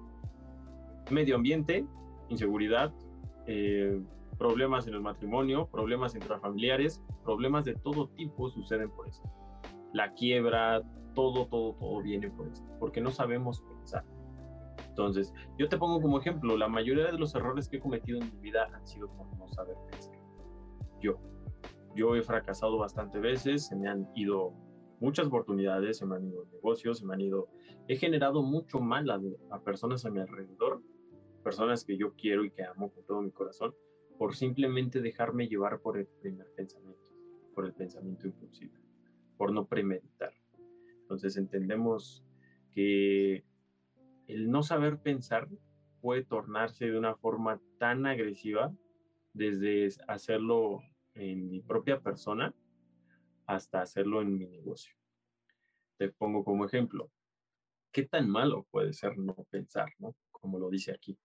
[1.10, 1.86] Medio ambiente,
[2.28, 2.92] inseguridad,
[3.46, 4.00] eh,
[4.38, 9.28] problemas en el matrimonio, problemas intrafamiliares, problemas de todo tipo suceden por esto.
[9.92, 10.82] La quiebra,
[11.14, 14.04] todo, todo, todo viene por esto, porque no sabemos pensar.
[14.88, 18.30] Entonces, yo te pongo como ejemplo, la mayoría de los errores que he cometido en
[18.32, 20.14] mi vida han sido por no saber pensar.
[21.00, 21.18] Yo,
[21.94, 24.52] yo he fracasado bastante veces, se me han ido
[25.00, 27.48] muchas oportunidades, se me han ido negocios, se me han ido...
[27.88, 30.82] He generado mucho mal a, a personas a mi alrededor,
[31.42, 33.74] personas que yo quiero y que amo con todo mi corazón,
[34.18, 37.12] por simplemente dejarme llevar por el primer pensamiento,
[37.54, 38.74] por el pensamiento impulsivo,
[39.36, 40.32] por no premeditar.
[41.02, 42.24] Entonces entendemos
[42.72, 43.44] que
[44.26, 45.48] el no saber pensar
[46.00, 48.72] puede tornarse de una forma tan agresiva
[49.32, 50.80] desde hacerlo
[51.14, 52.54] en mi propia persona
[53.46, 54.94] hasta hacerlo en mi negocio.
[55.96, 57.10] Te pongo como ejemplo,
[57.92, 60.14] ¿qué tan malo puede ser no pensar, ¿no?
[60.30, 61.16] Como lo dice aquí.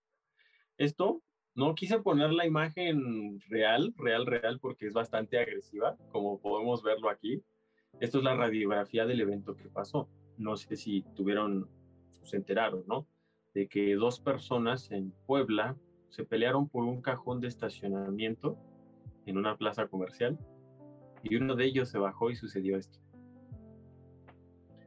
[0.77, 1.23] Esto
[1.55, 7.09] no quise poner la imagen real, real, real, porque es bastante agresiva, como podemos verlo
[7.09, 7.43] aquí.
[7.99, 10.09] Esto es la radiografía del evento que pasó.
[10.37, 11.69] No sé si tuvieron,
[12.23, 13.07] se enteraron, ¿no?
[13.53, 15.75] De que dos personas en Puebla
[16.09, 18.57] se pelearon por un cajón de estacionamiento
[19.29, 20.37] en una plaza comercial
[21.23, 22.99] y uno de ellos se bajó y sucedió esto.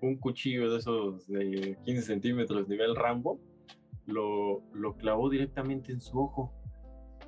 [0.00, 3.38] Un cuchillo de esos de 15 centímetros nivel Rambo
[4.06, 6.52] lo, lo clavó directamente en su ojo,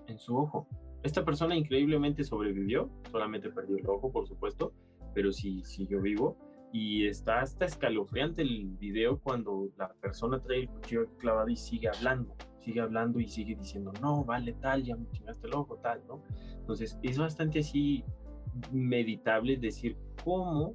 [0.09, 0.67] en su ojo.
[1.05, 4.73] Esta persona increíblemente sobrevivió, solamente perdió el ojo, por supuesto,
[5.15, 6.37] pero sí siguió vivo.
[6.73, 11.89] Y está hasta escalofriante el video cuando la persona trae el cuchillo clavado y sigue
[11.89, 16.03] hablando, sigue hablando y sigue diciendo, no, vale tal, ya me chingaste el ojo, tal,
[16.09, 16.23] ¿no?
[16.57, 18.05] Entonces es bastante así
[18.73, 20.75] meditable decir cómo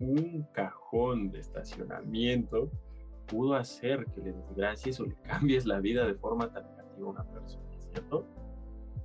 [0.00, 2.70] un cajón de estacionamiento
[3.26, 7.10] pudo hacer que le desgracies o le cambies la vida de forma tan negativa a
[7.10, 8.26] una persona, ¿cierto?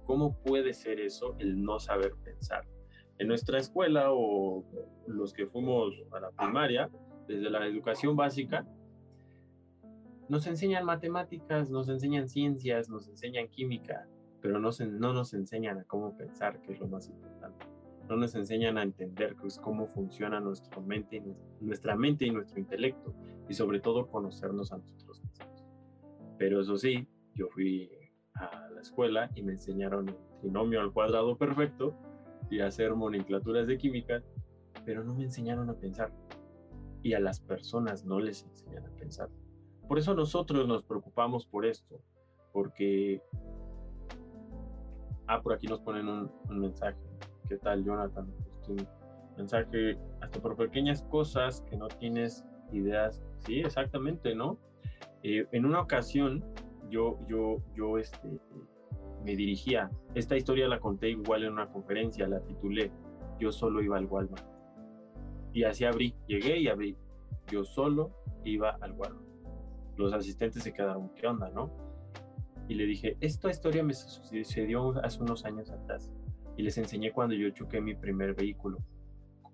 [0.05, 2.65] ¿Cómo puede ser eso el no saber pensar?
[3.19, 4.65] En nuestra escuela o
[5.07, 6.89] los que fuimos a la primaria,
[7.27, 8.65] desde la educación básica,
[10.31, 14.07] nos enseñan matemáticas, nos enseñan ciencias, nos enseñan química,
[14.39, 17.65] pero no, no nos enseñan a cómo pensar, que es lo más importante.
[18.07, 21.21] No nos enseñan a entender es cómo funciona nuestra mente,
[21.59, 23.13] nuestra mente y nuestro intelecto,
[23.49, 25.65] y sobre todo conocernos a nosotros mismos.
[26.37, 27.91] Pero eso sí, yo fui
[28.35, 31.93] a la escuela y me enseñaron el trinomio al cuadrado perfecto
[32.49, 34.23] y hacer nomenclaturas de química,
[34.85, 36.09] pero no me enseñaron a pensar.
[37.03, 39.27] Y a las personas no les enseñan a pensar.
[39.91, 41.99] Por eso nosotros nos preocupamos por esto,
[42.53, 43.21] porque
[45.27, 46.97] Ah, por aquí nos ponen un, mensaje.
[47.49, 48.25] ¿Qué tal, Jonathan?
[48.69, 48.87] un
[49.35, 53.21] mensaje, hasta por pequeñas cosas que no tienes ideas.
[53.39, 54.57] Sí, exactamente, ¿no?
[55.23, 56.41] Eh, en una ocasión,
[56.89, 58.39] yo, yo, yo, este,
[59.25, 59.91] me dirigía.
[60.15, 62.93] Esta historia la conté igual en una conferencia, la titulé
[63.41, 64.45] Yo solo iba al Walmart.
[65.51, 66.95] Y así abrí, llegué y abrí.
[67.51, 68.11] Yo solo
[68.45, 69.30] iba al Walmart.
[69.97, 71.71] Los asistentes se quedaron, ¿qué onda, no?
[72.71, 76.09] y le dije, esta historia me sucedió hace unos años atrás
[76.55, 78.77] y les enseñé cuando yo choqué mi primer vehículo.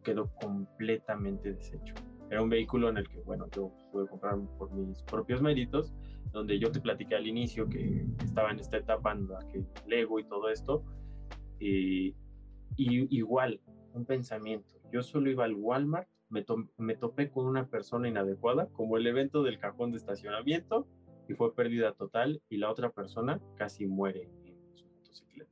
[0.04, 1.96] Quedó completamente deshecho.
[2.30, 5.96] Era un vehículo en el que, bueno, yo pude comprar por mis propios méritos,
[6.32, 10.20] donde yo te platiqué al inicio que estaba en esta etapa en la que Lego
[10.20, 10.84] y todo esto.
[11.60, 12.10] Y,
[12.76, 13.60] y igual,
[13.94, 14.76] un pensamiento.
[14.92, 19.60] Yo solo iba al Walmart, me, topé con una persona inadecuada, como el evento del
[19.60, 20.88] cajón de estacionamiento,
[21.28, 25.52] y fue pérdida total y la otra persona casi muere en su motocicleta.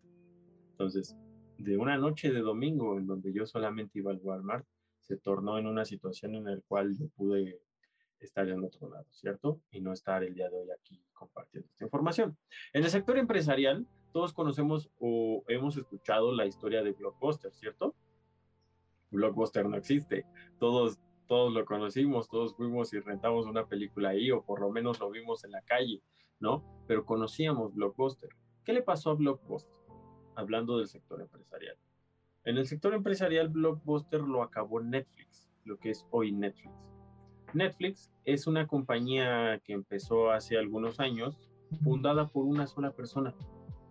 [0.72, 1.16] Entonces,
[1.58, 4.66] de una noche de domingo en donde yo solamente iba al Walmart,
[5.00, 7.62] se tornó en una situación en la cual yo pude
[8.20, 9.62] estar en otro lado, ¿cierto?
[9.72, 12.38] Y no estar el día de hoy aquí compartiendo esta información.
[12.74, 17.96] En el sector empresarial, todos conocemos o hemos escuchado la historia de Blockbuster, ¿cierto?
[19.12, 20.26] Blockbuster no existe.
[20.60, 25.00] Todos todos lo conocimos, todos fuimos y rentamos una película ahí, o por lo menos
[25.00, 26.02] lo vimos en la calle,
[26.40, 26.64] ¿no?
[26.88, 28.30] Pero conocíamos Blockbuster.
[28.64, 29.74] ¿Qué le pasó a Blockbuster?
[30.36, 31.78] Hablando del sector empresarial.
[32.44, 36.74] En el sector empresarial, Blockbuster lo acabó Netflix, lo que es hoy Netflix.
[37.54, 41.40] Netflix es una compañía que empezó hace algunos años,
[41.84, 43.34] fundada por una sola persona,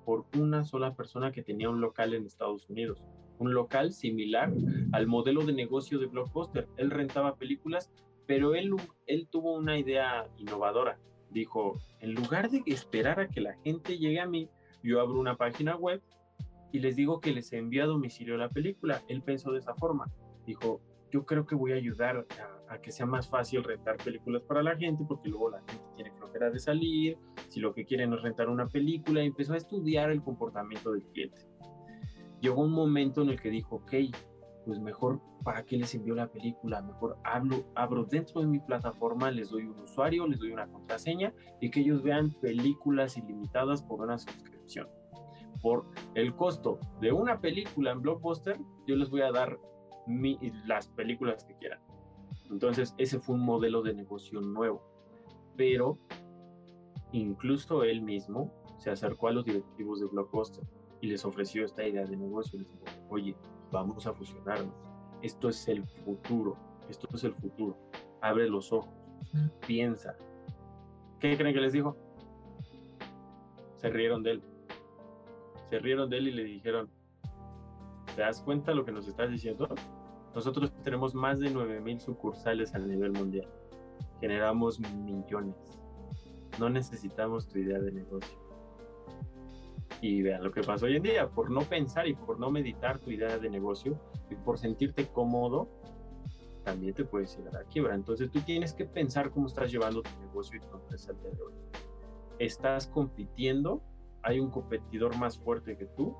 [0.04, 3.02] por una sola persona que tenía un local en Estados Unidos,
[3.38, 4.52] un local similar
[4.92, 6.68] al modelo de negocio de Blockbuster.
[6.76, 7.90] Él rentaba películas,
[8.26, 8.74] pero él,
[9.06, 10.98] él tuvo una idea innovadora.
[11.30, 14.48] Dijo, en lugar de esperar a que la gente llegue a mí,
[14.82, 16.02] yo abro una página web
[16.72, 19.02] y les digo que les envío a domicilio la película.
[19.08, 20.10] Él pensó de esa forma.
[20.46, 20.80] Dijo,
[21.14, 22.26] yo creo que voy a ayudar
[22.68, 26.10] a, que sea más fácil rentar películas para la gente, porque luego la gente tiene
[26.10, 27.16] flojera de salir,
[27.48, 31.04] si lo que quieren es rentar una película, y empezó a estudiar el comportamiento del
[31.04, 31.40] cliente.
[32.44, 33.94] Llegó un momento en el que dijo, ok,
[34.66, 36.82] pues mejor, ¿para qué les envío la película?
[36.82, 41.32] Mejor hablo, abro dentro de mi plataforma, les doy un usuario, les doy una contraseña
[41.62, 44.86] y que ellos vean películas ilimitadas por una suscripción.
[45.62, 49.58] Por el costo de una película en Blockbuster, yo les voy a dar
[50.66, 51.80] las películas que quieran.
[52.50, 54.82] Entonces, ese fue un modelo de negocio nuevo.
[55.56, 55.98] Pero
[57.10, 60.62] incluso él mismo se acercó a los directivos de Blockbuster
[61.04, 62.58] y les ofreció esta idea de negocio.
[62.58, 63.36] Les dijo, oye,
[63.70, 64.74] vamos a fusionarnos.
[65.20, 66.56] Esto es el futuro.
[66.88, 67.76] Esto es el futuro.
[68.22, 68.94] Abre los ojos.
[69.66, 70.16] Piensa.
[71.20, 71.94] ¿Qué creen que les dijo?
[73.76, 74.42] Se rieron de él.
[75.68, 76.88] Se rieron de él y le dijeron,
[78.16, 79.68] ¿te das cuenta lo que nos estás diciendo?
[80.34, 83.48] Nosotros tenemos más de 9.000 sucursales a nivel mundial.
[84.22, 85.54] Generamos millones.
[86.58, 88.43] No necesitamos tu idea de negocio.
[90.00, 92.98] Y vean lo que pasa hoy en día, por no pensar y por no meditar
[92.98, 93.98] tu idea de negocio
[94.30, 95.68] y por sentirte cómodo,
[96.64, 97.94] también te puedes ir a quiebra.
[97.94, 101.30] Entonces tú tienes que pensar cómo estás llevando tu negocio y tu empresa al día
[101.30, 101.52] de hoy.
[102.38, 103.82] ¿Estás compitiendo?
[104.22, 106.16] ¿Hay un competidor más fuerte que tú?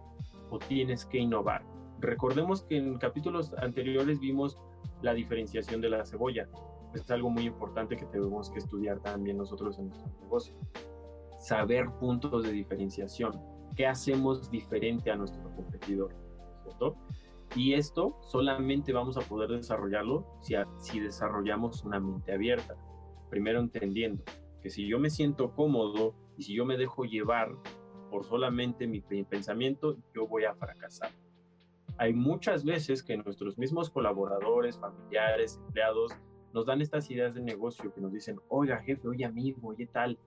[0.51, 1.65] ¿O tienes que innovar?
[2.01, 4.59] Recordemos que en capítulos anteriores vimos
[5.03, 6.49] la diferenciación de la cebolla.
[6.95, 10.55] Es algo muy importante que tenemos que estudiar también nosotros en nuestro negocio.
[11.39, 13.41] Saber puntos de diferenciación.
[13.75, 16.15] ¿Qué hacemos diferente a nuestro competidor?
[16.63, 16.97] ¿Cierto?
[17.57, 22.77] Y esto solamente vamos a poder desarrollarlo si, si desarrollamos una mente abierta.
[23.31, 24.25] Primero entendiendo
[24.63, 27.51] que si yo me siento cómodo y si yo me dejo llevar
[28.11, 31.11] por solamente mi pensamiento, yo voy a fracasar
[31.97, 36.13] hay muchas veces que nuestros mismos colaboradores, familiares, empleados,
[36.53, 40.19] nos dan estas ideas de negocio que nos dicen, oiga jefe, oye amigo, oye tal,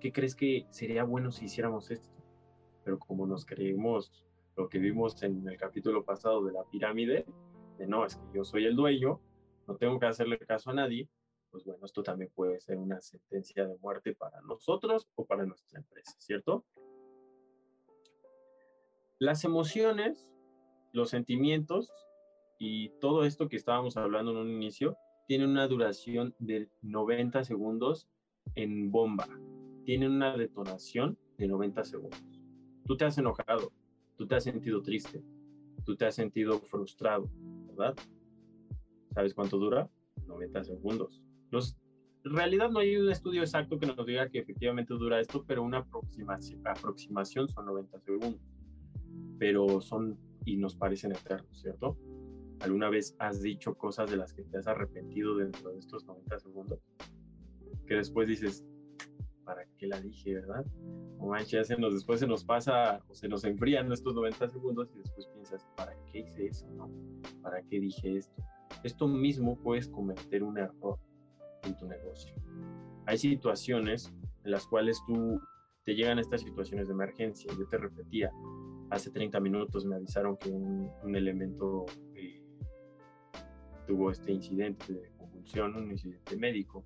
[0.00, 2.15] ¿qué crees que sería bueno si hiciéramos esto?
[2.86, 4.12] Pero como nos creemos
[4.56, 7.26] lo que vimos en el capítulo pasado de la pirámide,
[7.78, 9.20] de no, es que yo soy el dueño,
[9.66, 11.08] no tengo que hacerle caso a nadie,
[11.50, 15.80] pues bueno, esto también puede ser una sentencia de muerte para nosotros o para nuestra
[15.80, 16.64] empresa, ¿cierto?
[19.18, 20.30] Las emociones
[20.92, 21.92] los sentimientos
[22.58, 28.08] y todo esto que estábamos hablando en un inicio tiene una duración de 90 segundos
[28.54, 29.28] en bomba.
[29.84, 32.35] Tienen una detonación de 90 segundos.
[32.86, 33.72] Tú te has enojado,
[34.16, 35.22] tú te has sentido triste,
[35.84, 37.28] tú te has sentido frustrado,
[37.66, 37.94] ¿verdad?
[39.12, 39.90] ¿Sabes cuánto dura?
[40.26, 41.22] 90 segundos.
[41.50, 41.76] Los,
[42.24, 45.62] en realidad no hay un estudio exacto que nos diga que efectivamente dura esto, pero
[45.62, 48.40] una aproximación, aproximación son 90 segundos.
[49.38, 51.98] Pero son y nos parecen eternos, ¿cierto?
[52.60, 56.38] ¿Alguna vez has dicho cosas de las que te has arrepentido dentro de estos 90
[56.38, 56.80] segundos?
[57.86, 58.64] Que después dices,
[59.46, 60.66] ¿para qué la dije, verdad?
[61.18, 64.90] O manches, se nos, después se nos pasa o se nos enfrían estos 90 segundos
[64.94, 66.66] y después piensas, ¿para qué hice eso?
[67.40, 68.42] ¿Para qué dije esto?
[68.82, 70.98] Esto mismo puedes cometer un error
[71.62, 72.34] en tu negocio.
[73.06, 74.12] Hay situaciones
[74.44, 75.40] en las cuales tú
[75.84, 77.50] te llegan estas situaciones de emergencia.
[77.56, 78.32] Yo te repetía,
[78.90, 82.42] hace 30 minutos me avisaron que un, elemento eh,
[83.86, 86.82] tuvo este incidente de convulsión, un incidente médico.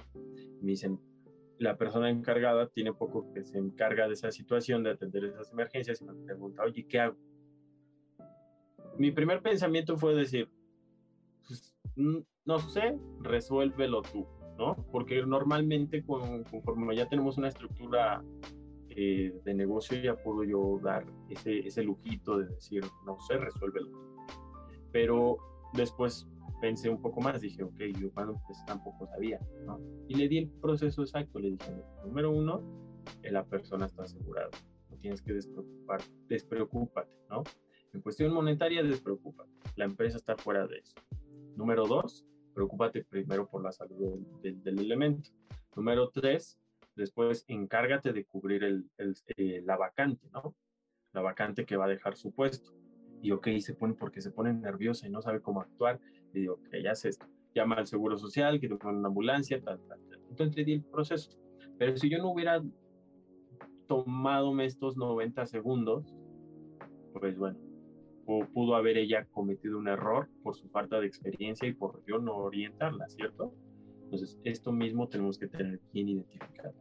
[0.61, 1.01] Me dicen,
[1.61, 6.01] la persona encargada tiene poco que se encarga de esa situación, de atender esas emergencias,
[6.01, 7.17] y me pregunta, oye, ¿qué hago?
[8.97, 10.49] Mi primer pensamiento fue decir,
[11.47, 14.75] pues, no sé, resuélvelo tú, ¿no?
[14.91, 18.25] Porque normalmente conforme ya tenemos una estructura
[18.89, 23.91] eh, de negocio ya puedo yo dar ese, ese lujito de decir, no sé, resuélvelo.
[24.93, 25.37] Pero
[25.75, 26.27] después
[26.61, 29.81] pensé un poco más, dije, ok, yo cuando pues, tampoco sabía, ¿no?
[30.09, 32.63] Y le di el proceso exacto, le dije, número uno,
[33.23, 34.51] la persona está asegurada,
[34.91, 37.43] no tienes que despreocupar, despreocúpate, ¿no?
[37.93, 40.95] En cuestión monetaria, despreocúpate, la empresa está fuera de eso.
[41.57, 45.31] Número dos, preocúpate primero por la salud del, del elemento.
[45.75, 46.59] Número tres,
[46.97, 48.91] después encárgate de cubrir el,
[49.37, 50.55] eh, la vacante, ¿no?
[51.13, 52.73] La vacante que va a dejar su puesto.
[53.23, 56.01] Y ok, se pone porque se pone nerviosa y no sabe cómo actuar.
[56.33, 56.75] Y digo, ok,
[57.05, 57.27] esto.
[57.55, 60.21] llama al seguro social, que te ponen una ambulancia, tal, tal, tal.
[60.31, 61.31] Entonces di el proceso.
[61.79, 62.63] Pero si yo no hubiera
[63.89, 66.15] tomado estos 90 segundos,
[67.13, 67.59] pues bueno,
[68.53, 72.37] pudo haber ella cometido un error por su falta de experiencia y por yo no
[72.37, 73.53] orientarla, ¿cierto?
[74.05, 76.75] Entonces, esto mismo tenemos que tener bien identificado.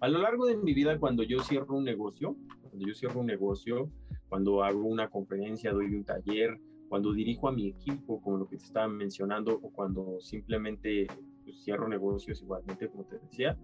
[0.00, 3.26] A lo largo de mi vida, cuando yo cierro un negocio, cuando yo cierro un
[3.26, 3.90] negocio,
[4.28, 6.58] cuando hago una conferencia, doy un taller,
[6.88, 11.06] cuando dirijo a mi equipo, como lo que te estaba mencionando, o cuando simplemente
[11.44, 13.58] pues, cierro negocios igualmente, como te decía,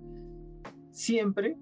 [0.91, 1.57] siempre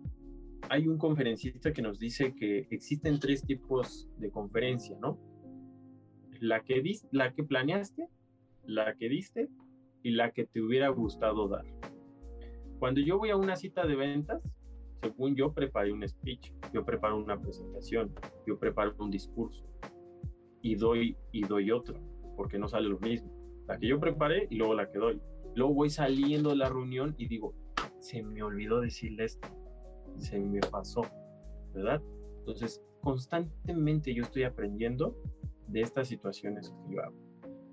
[0.69, 5.19] hay un conferencista que nos dice que existen tres tipos de conferencia, ¿no?
[6.41, 6.83] La que,
[7.13, 8.09] la que planeaste,
[8.65, 9.49] la que diste
[10.03, 11.65] y la que te hubiera gustado dar.
[12.79, 14.43] Cuando yo voy a una cita de ventas,
[15.01, 18.13] según yo preparé un speech, yo preparo una presentación,
[18.47, 19.65] yo preparo un discurso
[20.63, 22.01] y doy y doy otro,
[22.37, 23.31] porque no sale lo mismo.
[23.67, 25.21] La que yo preparé y luego la que doy.
[25.55, 27.55] Luego voy saliendo de la reunión y digo,
[28.01, 29.49] se me olvidó decirle esto
[30.19, 31.03] se me pasó,
[31.75, 32.03] ¿verdad?
[32.39, 35.17] Entonces, constantemente yo estoy aprendiendo
[35.69, 37.17] de estas situaciones que yo hago.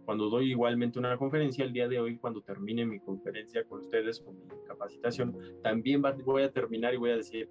[0.06, 4.20] Cuando doy igualmente una conferencia, el día de hoy, cuando termine mi conferencia con ustedes,
[4.22, 7.50] con mi capacitación, también voy a terminar y voy a decir,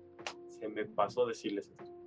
[0.48, 1.97] se me pasó decirles esto.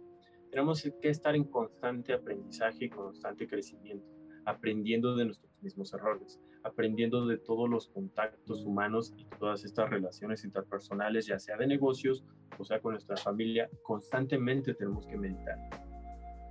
[0.51, 4.05] Tenemos que estar en constante aprendizaje y constante crecimiento,
[4.45, 10.43] aprendiendo de nuestros mismos errores, aprendiendo de todos los contactos humanos y todas estas relaciones
[10.43, 12.25] interpersonales, ya sea de negocios
[12.59, 15.57] o sea con nuestra familia, constantemente tenemos que meditar.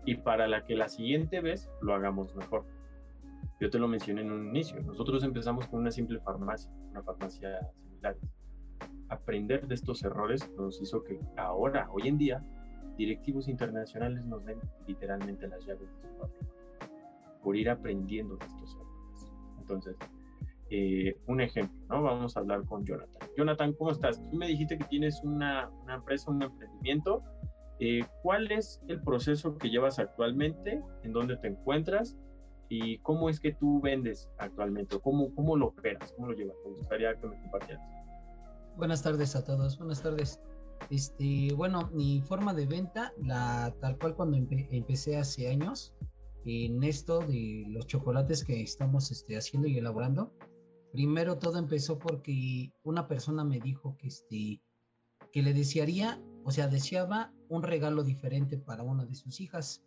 [0.06, 2.64] Y para la que la siguiente vez lo hagamos mejor.
[3.60, 4.80] Yo te lo mencioné en un inicio.
[4.80, 8.16] Nosotros empezamos con una simple farmacia, una farmacia similar.
[9.10, 12.42] Aprender de estos errores nos hizo que ahora, hoy en día,
[13.00, 19.32] directivos internacionales nos den literalmente las llaves de su por ir aprendiendo de estos errores.
[19.58, 19.96] Entonces,
[20.68, 22.02] eh, un ejemplo, ¿no?
[22.02, 23.28] Vamos a hablar con Jonathan.
[23.38, 24.20] Jonathan, ¿cómo estás?
[24.30, 27.22] Tú me dijiste que tienes una, una empresa, un emprendimiento.
[27.78, 30.82] Eh, ¿Cuál es el proceso que llevas actualmente?
[31.02, 32.18] ¿En dónde te encuentras?
[32.68, 35.00] ¿Y cómo es que tú vendes actualmente?
[35.00, 36.12] ¿Cómo, cómo lo operas?
[36.16, 36.56] ¿Cómo lo llevas?
[36.66, 37.82] Me gustaría que me compartieras.
[38.76, 39.78] Buenas tardes a todos.
[39.78, 40.38] Buenas tardes.
[40.88, 45.94] Este, bueno, mi forma de venta, la tal cual cuando empecé hace años,
[46.44, 50.32] en esto de los chocolates que estamos este, haciendo y elaborando.
[50.92, 54.62] Primero todo empezó porque una persona me dijo que, este,
[55.32, 59.82] que le desearía, o sea, deseaba un regalo diferente para una de sus hijas.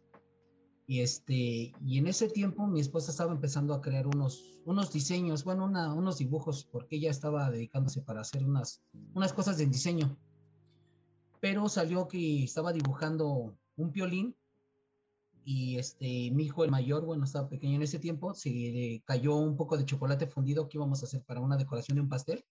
[0.86, 5.44] Y, este, y en ese tiempo mi esposa estaba empezando a crear unos, unos diseños,
[5.44, 8.82] bueno, unos dibujos, porque ella estaba dedicándose para hacer unas,
[9.14, 10.18] unas cosas de diseño.
[11.44, 14.34] Pero salió que estaba dibujando un violín
[15.44, 19.36] y este, mi hijo el mayor, bueno, estaba pequeño en ese tiempo, se le cayó
[19.36, 22.46] un poco de chocolate fundido que íbamos a hacer para una decoración de un pastel.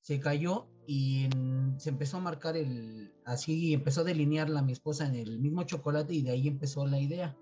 [0.00, 1.28] Se cayó y
[1.76, 6.14] se empezó a marcar el, así empezó a delinearla mi esposa en el mismo chocolate
[6.14, 7.38] y de ahí empezó la idea.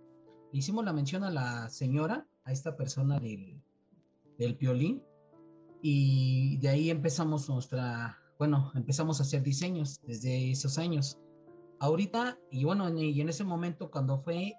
[0.53, 3.59] hicimos la mención a la señora, a esta persona del,
[4.37, 5.03] del violín,
[5.81, 11.17] y de ahí empezamos nuestra, bueno, empezamos a hacer diseños desde esos años
[11.79, 14.53] ahorita, y bueno, y en ese momento cuando fue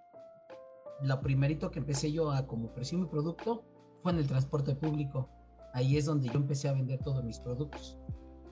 [1.02, 3.66] lo primerito que empecé yo a como ofrecer mi producto,
[4.02, 5.28] fue en el transporte público.
[5.74, 7.98] Ahí es donde yo empecé a vender todos mis productos.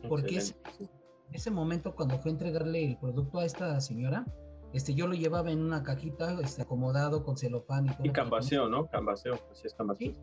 [0.10, 0.54] Porque ese,
[1.32, 4.26] ese momento cuando fue a entregarle el producto a esta señora,
[4.74, 8.06] este, yo lo llevaba en una cajita, este, acomodado con celofán y todo.
[8.06, 8.88] Y cambaseo, ¿no?
[8.88, 10.14] Cambaseo, así es cambaseo.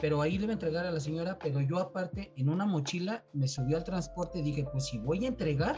[0.00, 3.24] Pero ahí le iba a entregar a la señora, pero yo aparte, en una mochila,
[3.32, 5.76] me subió al transporte y dije, pues si voy a entregar,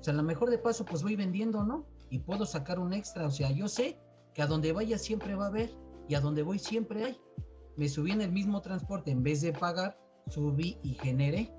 [0.00, 1.86] o sea, a lo mejor de paso pues voy vendiendo, ¿no?
[2.10, 3.26] Y puedo sacar un extra.
[3.26, 3.98] O sea, yo sé
[4.32, 5.70] que a donde vaya siempre va a haber
[6.08, 7.20] y a donde voy siempre hay.
[7.76, 9.98] Me subí en el mismo transporte, en vez de pagar,
[10.28, 11.52] subí y generé.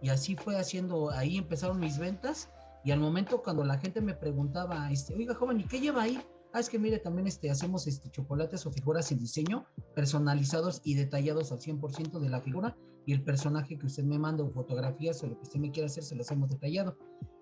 [0.00, 2.50] Y así fue haciendo, ahí empezaron mis ventas.
[2.84, 6.20] Y al momento cuando la gente me preguntaba, este, oiga joven, ¿y qué lleva ahí?
[6.52, 10.94] Ah, es que mire, también este, hacemos este, chocolates o figuras en diseño personalizados y
[10.94, 12.76] detallados al 100% de la figura
[13.06, 16.04] y el personaje que usted me manda fotografías o lo que usted me quiera hacer,
[16.04, 16.96] se los hemos detallado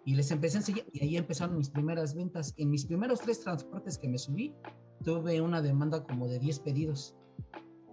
[0.04, 2.54] y les empecé a enseñar y ahí empezaron mis primeras ventas.
[2.56, 4.54] En mis primeros tres transportes que me subí,
[5.04, 7.16] tuve una demanda como de 10 pedidos.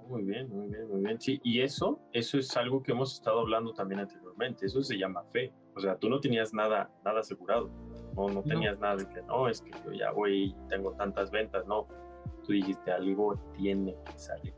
[0.08, 1.20] Muy bien, muy bien, muy bien.
[1.20, 4.66] Sí, y eso, eso es algo que hemos estado hablando también anteriormente.
[4.66, 5.54] Eso se llama fe.
[5.76, 7.70] O sea, tú no tenías nada, nada asegurado.
[8.18, 11.30] No, no tenías nada de que no, es que yo ya voy y tengo tantas
[11.30, 11.68] ventas.
[11.68, 11.88] No,
[12.44, 14.54] tú dijiste algo tiene que salir.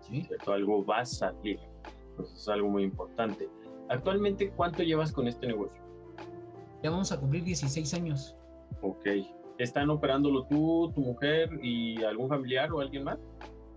[0.00, 0.24] ¿Sí?
[0.24, 0.52] ¿cierto?
[0.52, 1.60] Algo va a salir.
[2.10, 3.48] Entonces es algo muy importante.
[3.88, 5.80] Actualmente, ¿cuánto llevas con este negocio?
[6.82, 8.36] Ya vamos a cumplir 16 años.
[8.82, 9.06] Ok.
[9.58, 13.18] ¿Están operándolo tú, tu mujer y algún familiar o alguien más?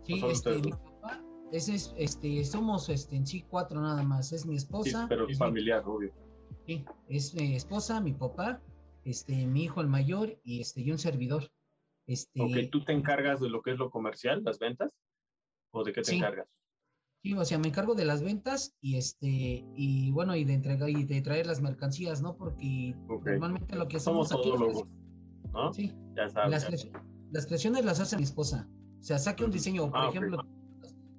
[0.03, 1.21] Sí, este, mi papá,
[1.51, 4.34] ese es, este, somos este, en sí cuatro nada más.
[4.34, 5.05] Es mi esposa.
[5.07, 6.11] pero es familiar, obvio.
[6.65, 8.61] Sí, es mi esposa, mi papá,
[9.10, 11.51] este, mi hijo el mayor y este, y un servidor.
[12.07, 14.91] Este, ok, ¿tú te encargas de lo que es lo comercial, las ventas?
[15.72, 16.47] ¿O de qué te encargas?
[17.22, 20.89] Sí, o sea, me encargo de las ventas y este, y bueno, y de entregar
[20.89, 22.38] y de traer las mercancías, ¿no?
[22.38, 24.80] Porque normalmente lo que hacemos Somos aquí
[25.51, 25.74] ¿no?
[25.74, 25.93] Sí.
[26.16, 26.89] Ya sabes.
[27.32, 28.70] Las, creaciones las hace mi esposa.
[28.99, 30.45] O sea, saque un diseño, por ah, ejemplo,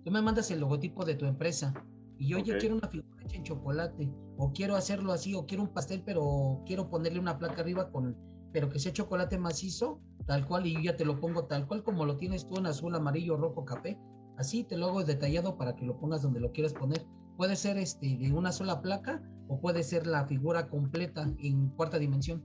[0.04, 1.74] tú me mandas el logotipo de tu empresa
[2.20, 5.64] y yo ya quiero una figura hecha en chocolate, o quiero hacerlo así, o quiero
[5.64, 8.16] un pastel, pero quiero ponerle una placa arriba con,
[8.52, 11.82] pero que sea chocolate macizo, tal cual, y yo ya te lo pongo tal cual
[11.82, 13.98] como lo tienes tú en azul, amarillo, rojo, café,
[14.40, 17.04] Así te lo hago detallado para que lo pongas donde lo quieras poner.
[17.36, 21.98] Puede ser este de una sola placa o puede ser la figura completa en cuarta
[21.98, 22.42] dimensión.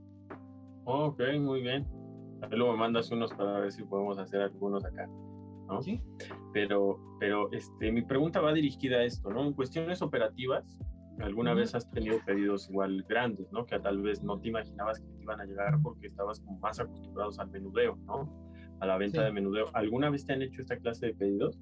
[0.84, 1.88] Ok, muy bien.
[2.52, 5.10] Luego me mandas unos para ver si podemos hacer algunos acá.
[5.68, 5.82] ¿No?
[5.82, 6.01] Sí.
[6.53, 9.45] Pero, pero este, mi pregunta va dirigida a esto, ¿no?
[9.45, 10.78] En cuestiones operativas,
[11.20, 13.66] alguna vez has tenido pedidos igual grandes, ¿no?
[13.66, 16.80] Que tal vez no te imaginabas que te iban a llegar porque estabas como más
[16.80, 18.30] acostumbrados al menudeo, ¿no?
[18.80, 19.68] A la venta de menudeo.
[19.74, 21.59] ¿Alguna vez te han hecho esta clase de pedidos?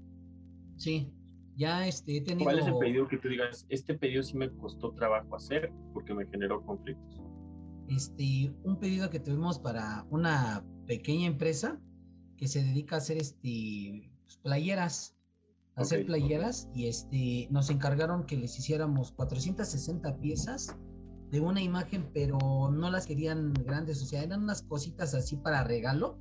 [0.77, 1.11] Sí,
[1.55, 2.45] ya este, he tenido...
[2.45, 6.13] ¿Cuál es el pedido que tú digas, este pedido sí me costó trabajo hacer porque
[6.13, 7.21] me generó conflictos?
[7.89, 11.79] Este, un pedido que tuvimos para una pequeña empresa
[12.43, 15.15] que se dedica a hacer este, pues, playeras,
[15.75, 20.75] hacer playeras y este, nos encargaron que les hiciéramos 460 piezas
[21.31, 22.37] de una imagen, pero
[22.69, 26.19] no las querían grandes, o sea, eran unas cositas así para regalo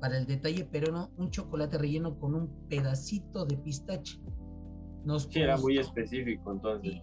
[0.00, 4.18] para el detalle, pero no un chocolate relleno con un pedacito de pistache.
[5.04, 6.94] Nos sí, era muy específico entonces.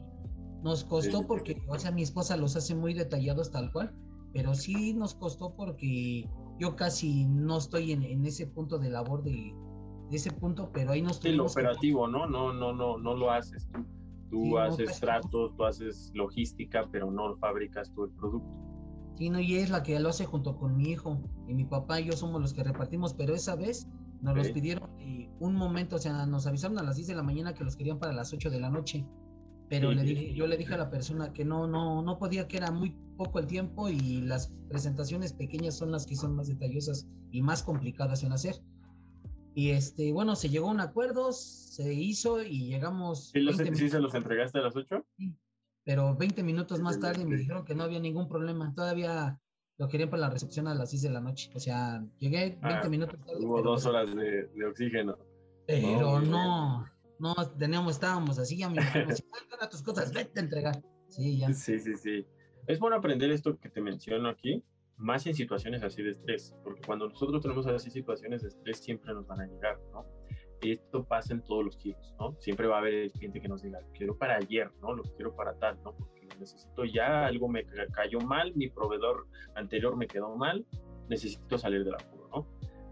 [0.64, 3.94] Nos costó porque, o sea, mi esposa los hace muy detallados tal cual,
[4.34, 6.28] pero sí nos costó porque
[6.60, 9.54] yo casi no estoy en, ese punto de labor de,
[10.12, 11.32] ese punto, pero ahí no estoy.
[11.32, 12.28] Sí, lo operativo, ¿no?
[12.28, 13.86] No, no, no, no lo haces tú.
[14.30, 18.50] Tú haces tratos, tú haces logística, pero no fabricas tú el producto.
[19.18, 22.00] Sí, no, y es la que lo hace junto con mi hijo y mi papá
[22.00, 23.88] y yo somos los que repartimos, pero esa vez
[24.22, 27.24] nos los pidieron y un momento, o sea, nos avisaron a las 10 de la
[27.24, 29.06] mañana que los querían para las 8 de la noche.
[29.70, 32.58] Pero le dije, yo le dije a la persona que no, no, no podía, que
[32.58, 37.08] era muy poco el tiempo y las presentaciones pequeñas son las que son más detallosas
[37.32, 38.56] y más complicadas en hacer.
[39.54, 43.30] Y este, bueno, se llegó a un acuerdo, se hizo y llegamos.
[43.30, 45.06] ¿Sí, los, ¿sí se los entregaste a las 8?
[45.18, 45.36] Sí,
[45.84, 49.40] pero 20 minutos más tarde me dijeron que no había ningún problema, todavía
[49.78, 52.68] lo querían para la recepción a las 6 de la noche, o sea, llegué 20
[52.68, 53.44] ah, minutos tarde.
[53.44, 55.18] Hubo dos horas de, de, oxígeno.
[55.66, 56.86] Pero no, no,
[57.58, 59.24] teníamos, estábamos así, dijeron, si
[59.60, 60.84] a tus cosas, vete a entregar.
[61.08, 61.54] Sí, ya.
[61.54, 62.26] Sí, sí, sí.
[62.68, 64.64] Es bueno aprender esto que te menciono aquí,
[64.98, 69.14] más en situaciones así de estrés, porque cuando nosotros tenemos así situaciones de estrés siempre
[69.14, 70.06] nos van a llegar, ¿no?
[70.62, 72.36] esto pasa en todos los giros, ¿no?
[72.40, 74.94] Siempre va a haber cliente que nos diga, quiero para ayer, ¿no?
[74.94, 75.96] Lo quiero para tal, ¿no?
[75.96, 80.66] Porque necesito ya, algo me cayó mal, mi proveedor anterior me quedó mal,
[81.08, 82.19] necesito salir apuro, ¿no?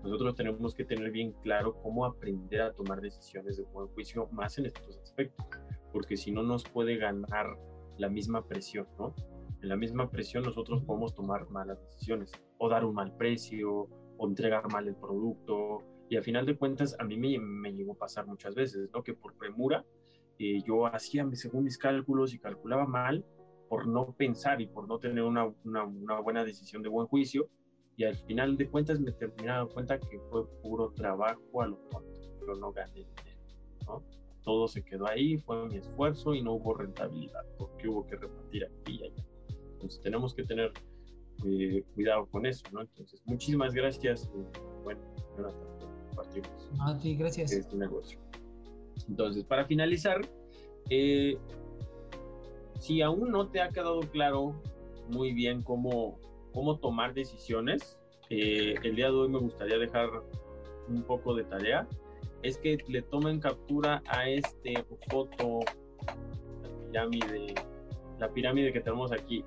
[0.08, 4.58] Nosotros tenemos que tener bien claro cómo aprender a tomar decisiones de buen juicio más
[4.58, 5.46] en estos aspectos,
[5.92, 7.58] porque si no nos puede ganar
[7.98, 9.14] la misma presión, ¿no?
[9.62, 14.28] En la misma presión nosotros podemos tomar malas decisiones, o dar un mal precio, o
[14.28, 17.98] entregar mal el producto, y al final de cuentas, a mí me, me llegó a
[17.98, 19.04] pasar muchas veces, ¿no?
[19.04, 19.86] Que por premura
[20.40, 23.26] eh, yo hacía según mis cálculos y calculaba mal
[23.68, 27.50] por no pensar y por no tener una, una, una buena decisión de buen juicio.
[27.98, 31.78] Y al final de cuentas me terminé dando cuenta que fue puro trabajo a lo
[31.90, 32.22] tonto.
[32.40, 33.42] Yo no gané dinero,
[33.86, 34.04] ¿no?
[34.44, 38.66] Todo se quedó ahí, fue mi esfuerzo y no hubo rentabilidad porque hubo que repartir
[38.66, 39.26] aquí y allá.
[39.74, 40.72] Entonces tenemos que tener
[41.46, 42.82] eh, cuidado con eso, ¿no?
[42.82, 44.30] Entonces, muchísimas gracias.
[44.84, 45.02] Bueno,
[45.36, 45.78] Jonathan
[46.18, 47.52] compartirnos ah, sí, gracias.
[47.52, 48.20] este negocio.
[49.08, 50.22] Entonces, para finalizar,
[50.90, 51.38] eh,
[52.80, 54.60] si aún no te ha quedado claro
[55.10, 56.20] muy bien cómo,
[56.58, 58.00] cómo tomar decisiones,
[58.32, 60.10] eh, el día de hoy me gustaría dejar
[60.90, 61.88] un poco de tarea.
[62.42, 65.60] Es que le tomen captura a este foto,
[66.64, 67.54] la pirámide,
[68.18, 69.46] la pirámide que tenemos aquí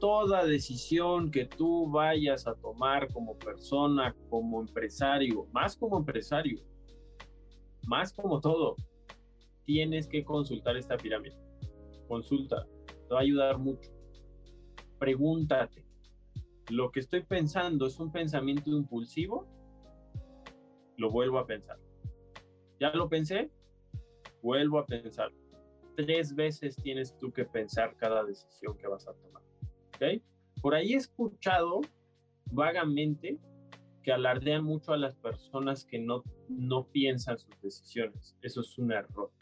[0.00, 6.58] toda decisión que tú vayas a tomar como persona, como empresario, más como empresario,
[7.86, 8.76] más como todo,
[9.66, 11.36] tienes que consultar esta pirámide.
[12.08, 14.01] Consulta, te va a ayudar mucho.
[15.02, 15.84] Pregúntate,
[16.70, 19.48] ¿lo que estoy pensando es un pensamiento impulsivo?
[20.96, 21.76] Lo vuelvo a pensar.
[22.78, 23.50] ¿Ya lo pensé?
[24.42, 25.32] Vuelvo a pensar.
[25.96, 29.42] Tres veces tienes tú que pensar cada decisión que vas a tomar.
[30.60, 31.80] Por ahí he escuchado
[32.52, 33.40] vagamente
[34.04, 38.36] que alardean mucho a las personas que no, no piensan sus decisiones.
[38.40, 39.32] Eso es un error.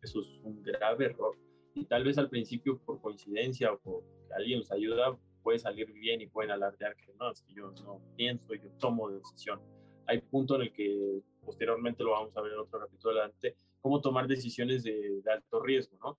[0.00, 1.36] Eso es un grave error.
[1.74, 4.04] Y tal vez al principio, por coincidencia o por
[4.36, 8.00] alguien nos ayuda, puede salir bien y pueden alardear que no, es que yo no
[8.16, 9.60] pienso, yo tomo decisión.
[10.06, 14.00] Hay punto en el que posteriormente lo vamos a ver en otro capítulo adelante, cómo
[14.00, 16.16] tomar decisiones de, de alto riesgo, ¿no?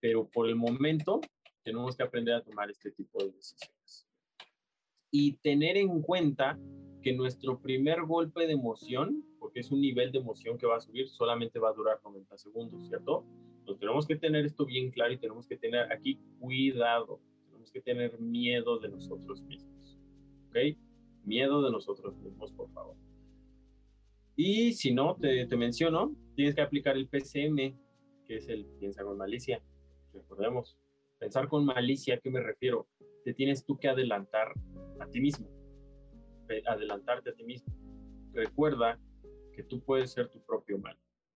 [0.00, 1.20] Pero por el momento
[1.62, 4.06] tenemos que aprender a tomar este tipo de decisiones.
[5.10, 6.58] Y tener en cuenta
[7.02, 10.80] que nuestro primer golpe de emoción, porque es un nivel de emoción que va a
[10.80, 13.24] subir, solamente va a durar 90 segundos, ¿cierto?
[13.68, 17.80] Entonces tenemos que tener esto bien claro y tenemos que tener aquí cuidado, tenemos que
[17.80, 19.98] tener miedo de nosotros mismos,
[20.48, 20.56] ¿ok?
[21.24, 22.96] Miedo de nosotros mismos, por favor.
[24.36, 27.76] Y si no, te, te menciono, tienes que aplicar el PCM,
[28.26, 29.60] que es el piensa con malicia.
[30.14, 30.78] Recordemos,
[31.18, 32.88] pensar con malicia, ¿a qué me refiero?
[33.24, 34.52] Te tienes tú que adelantar
[35.00, 35.58] a ti mismo
[36.66, 37.72] adelantarte a ti mismo.
[38.32, 38.98] Recuerda
[39.52, 40.96] que tú puedes ser tu propio mal.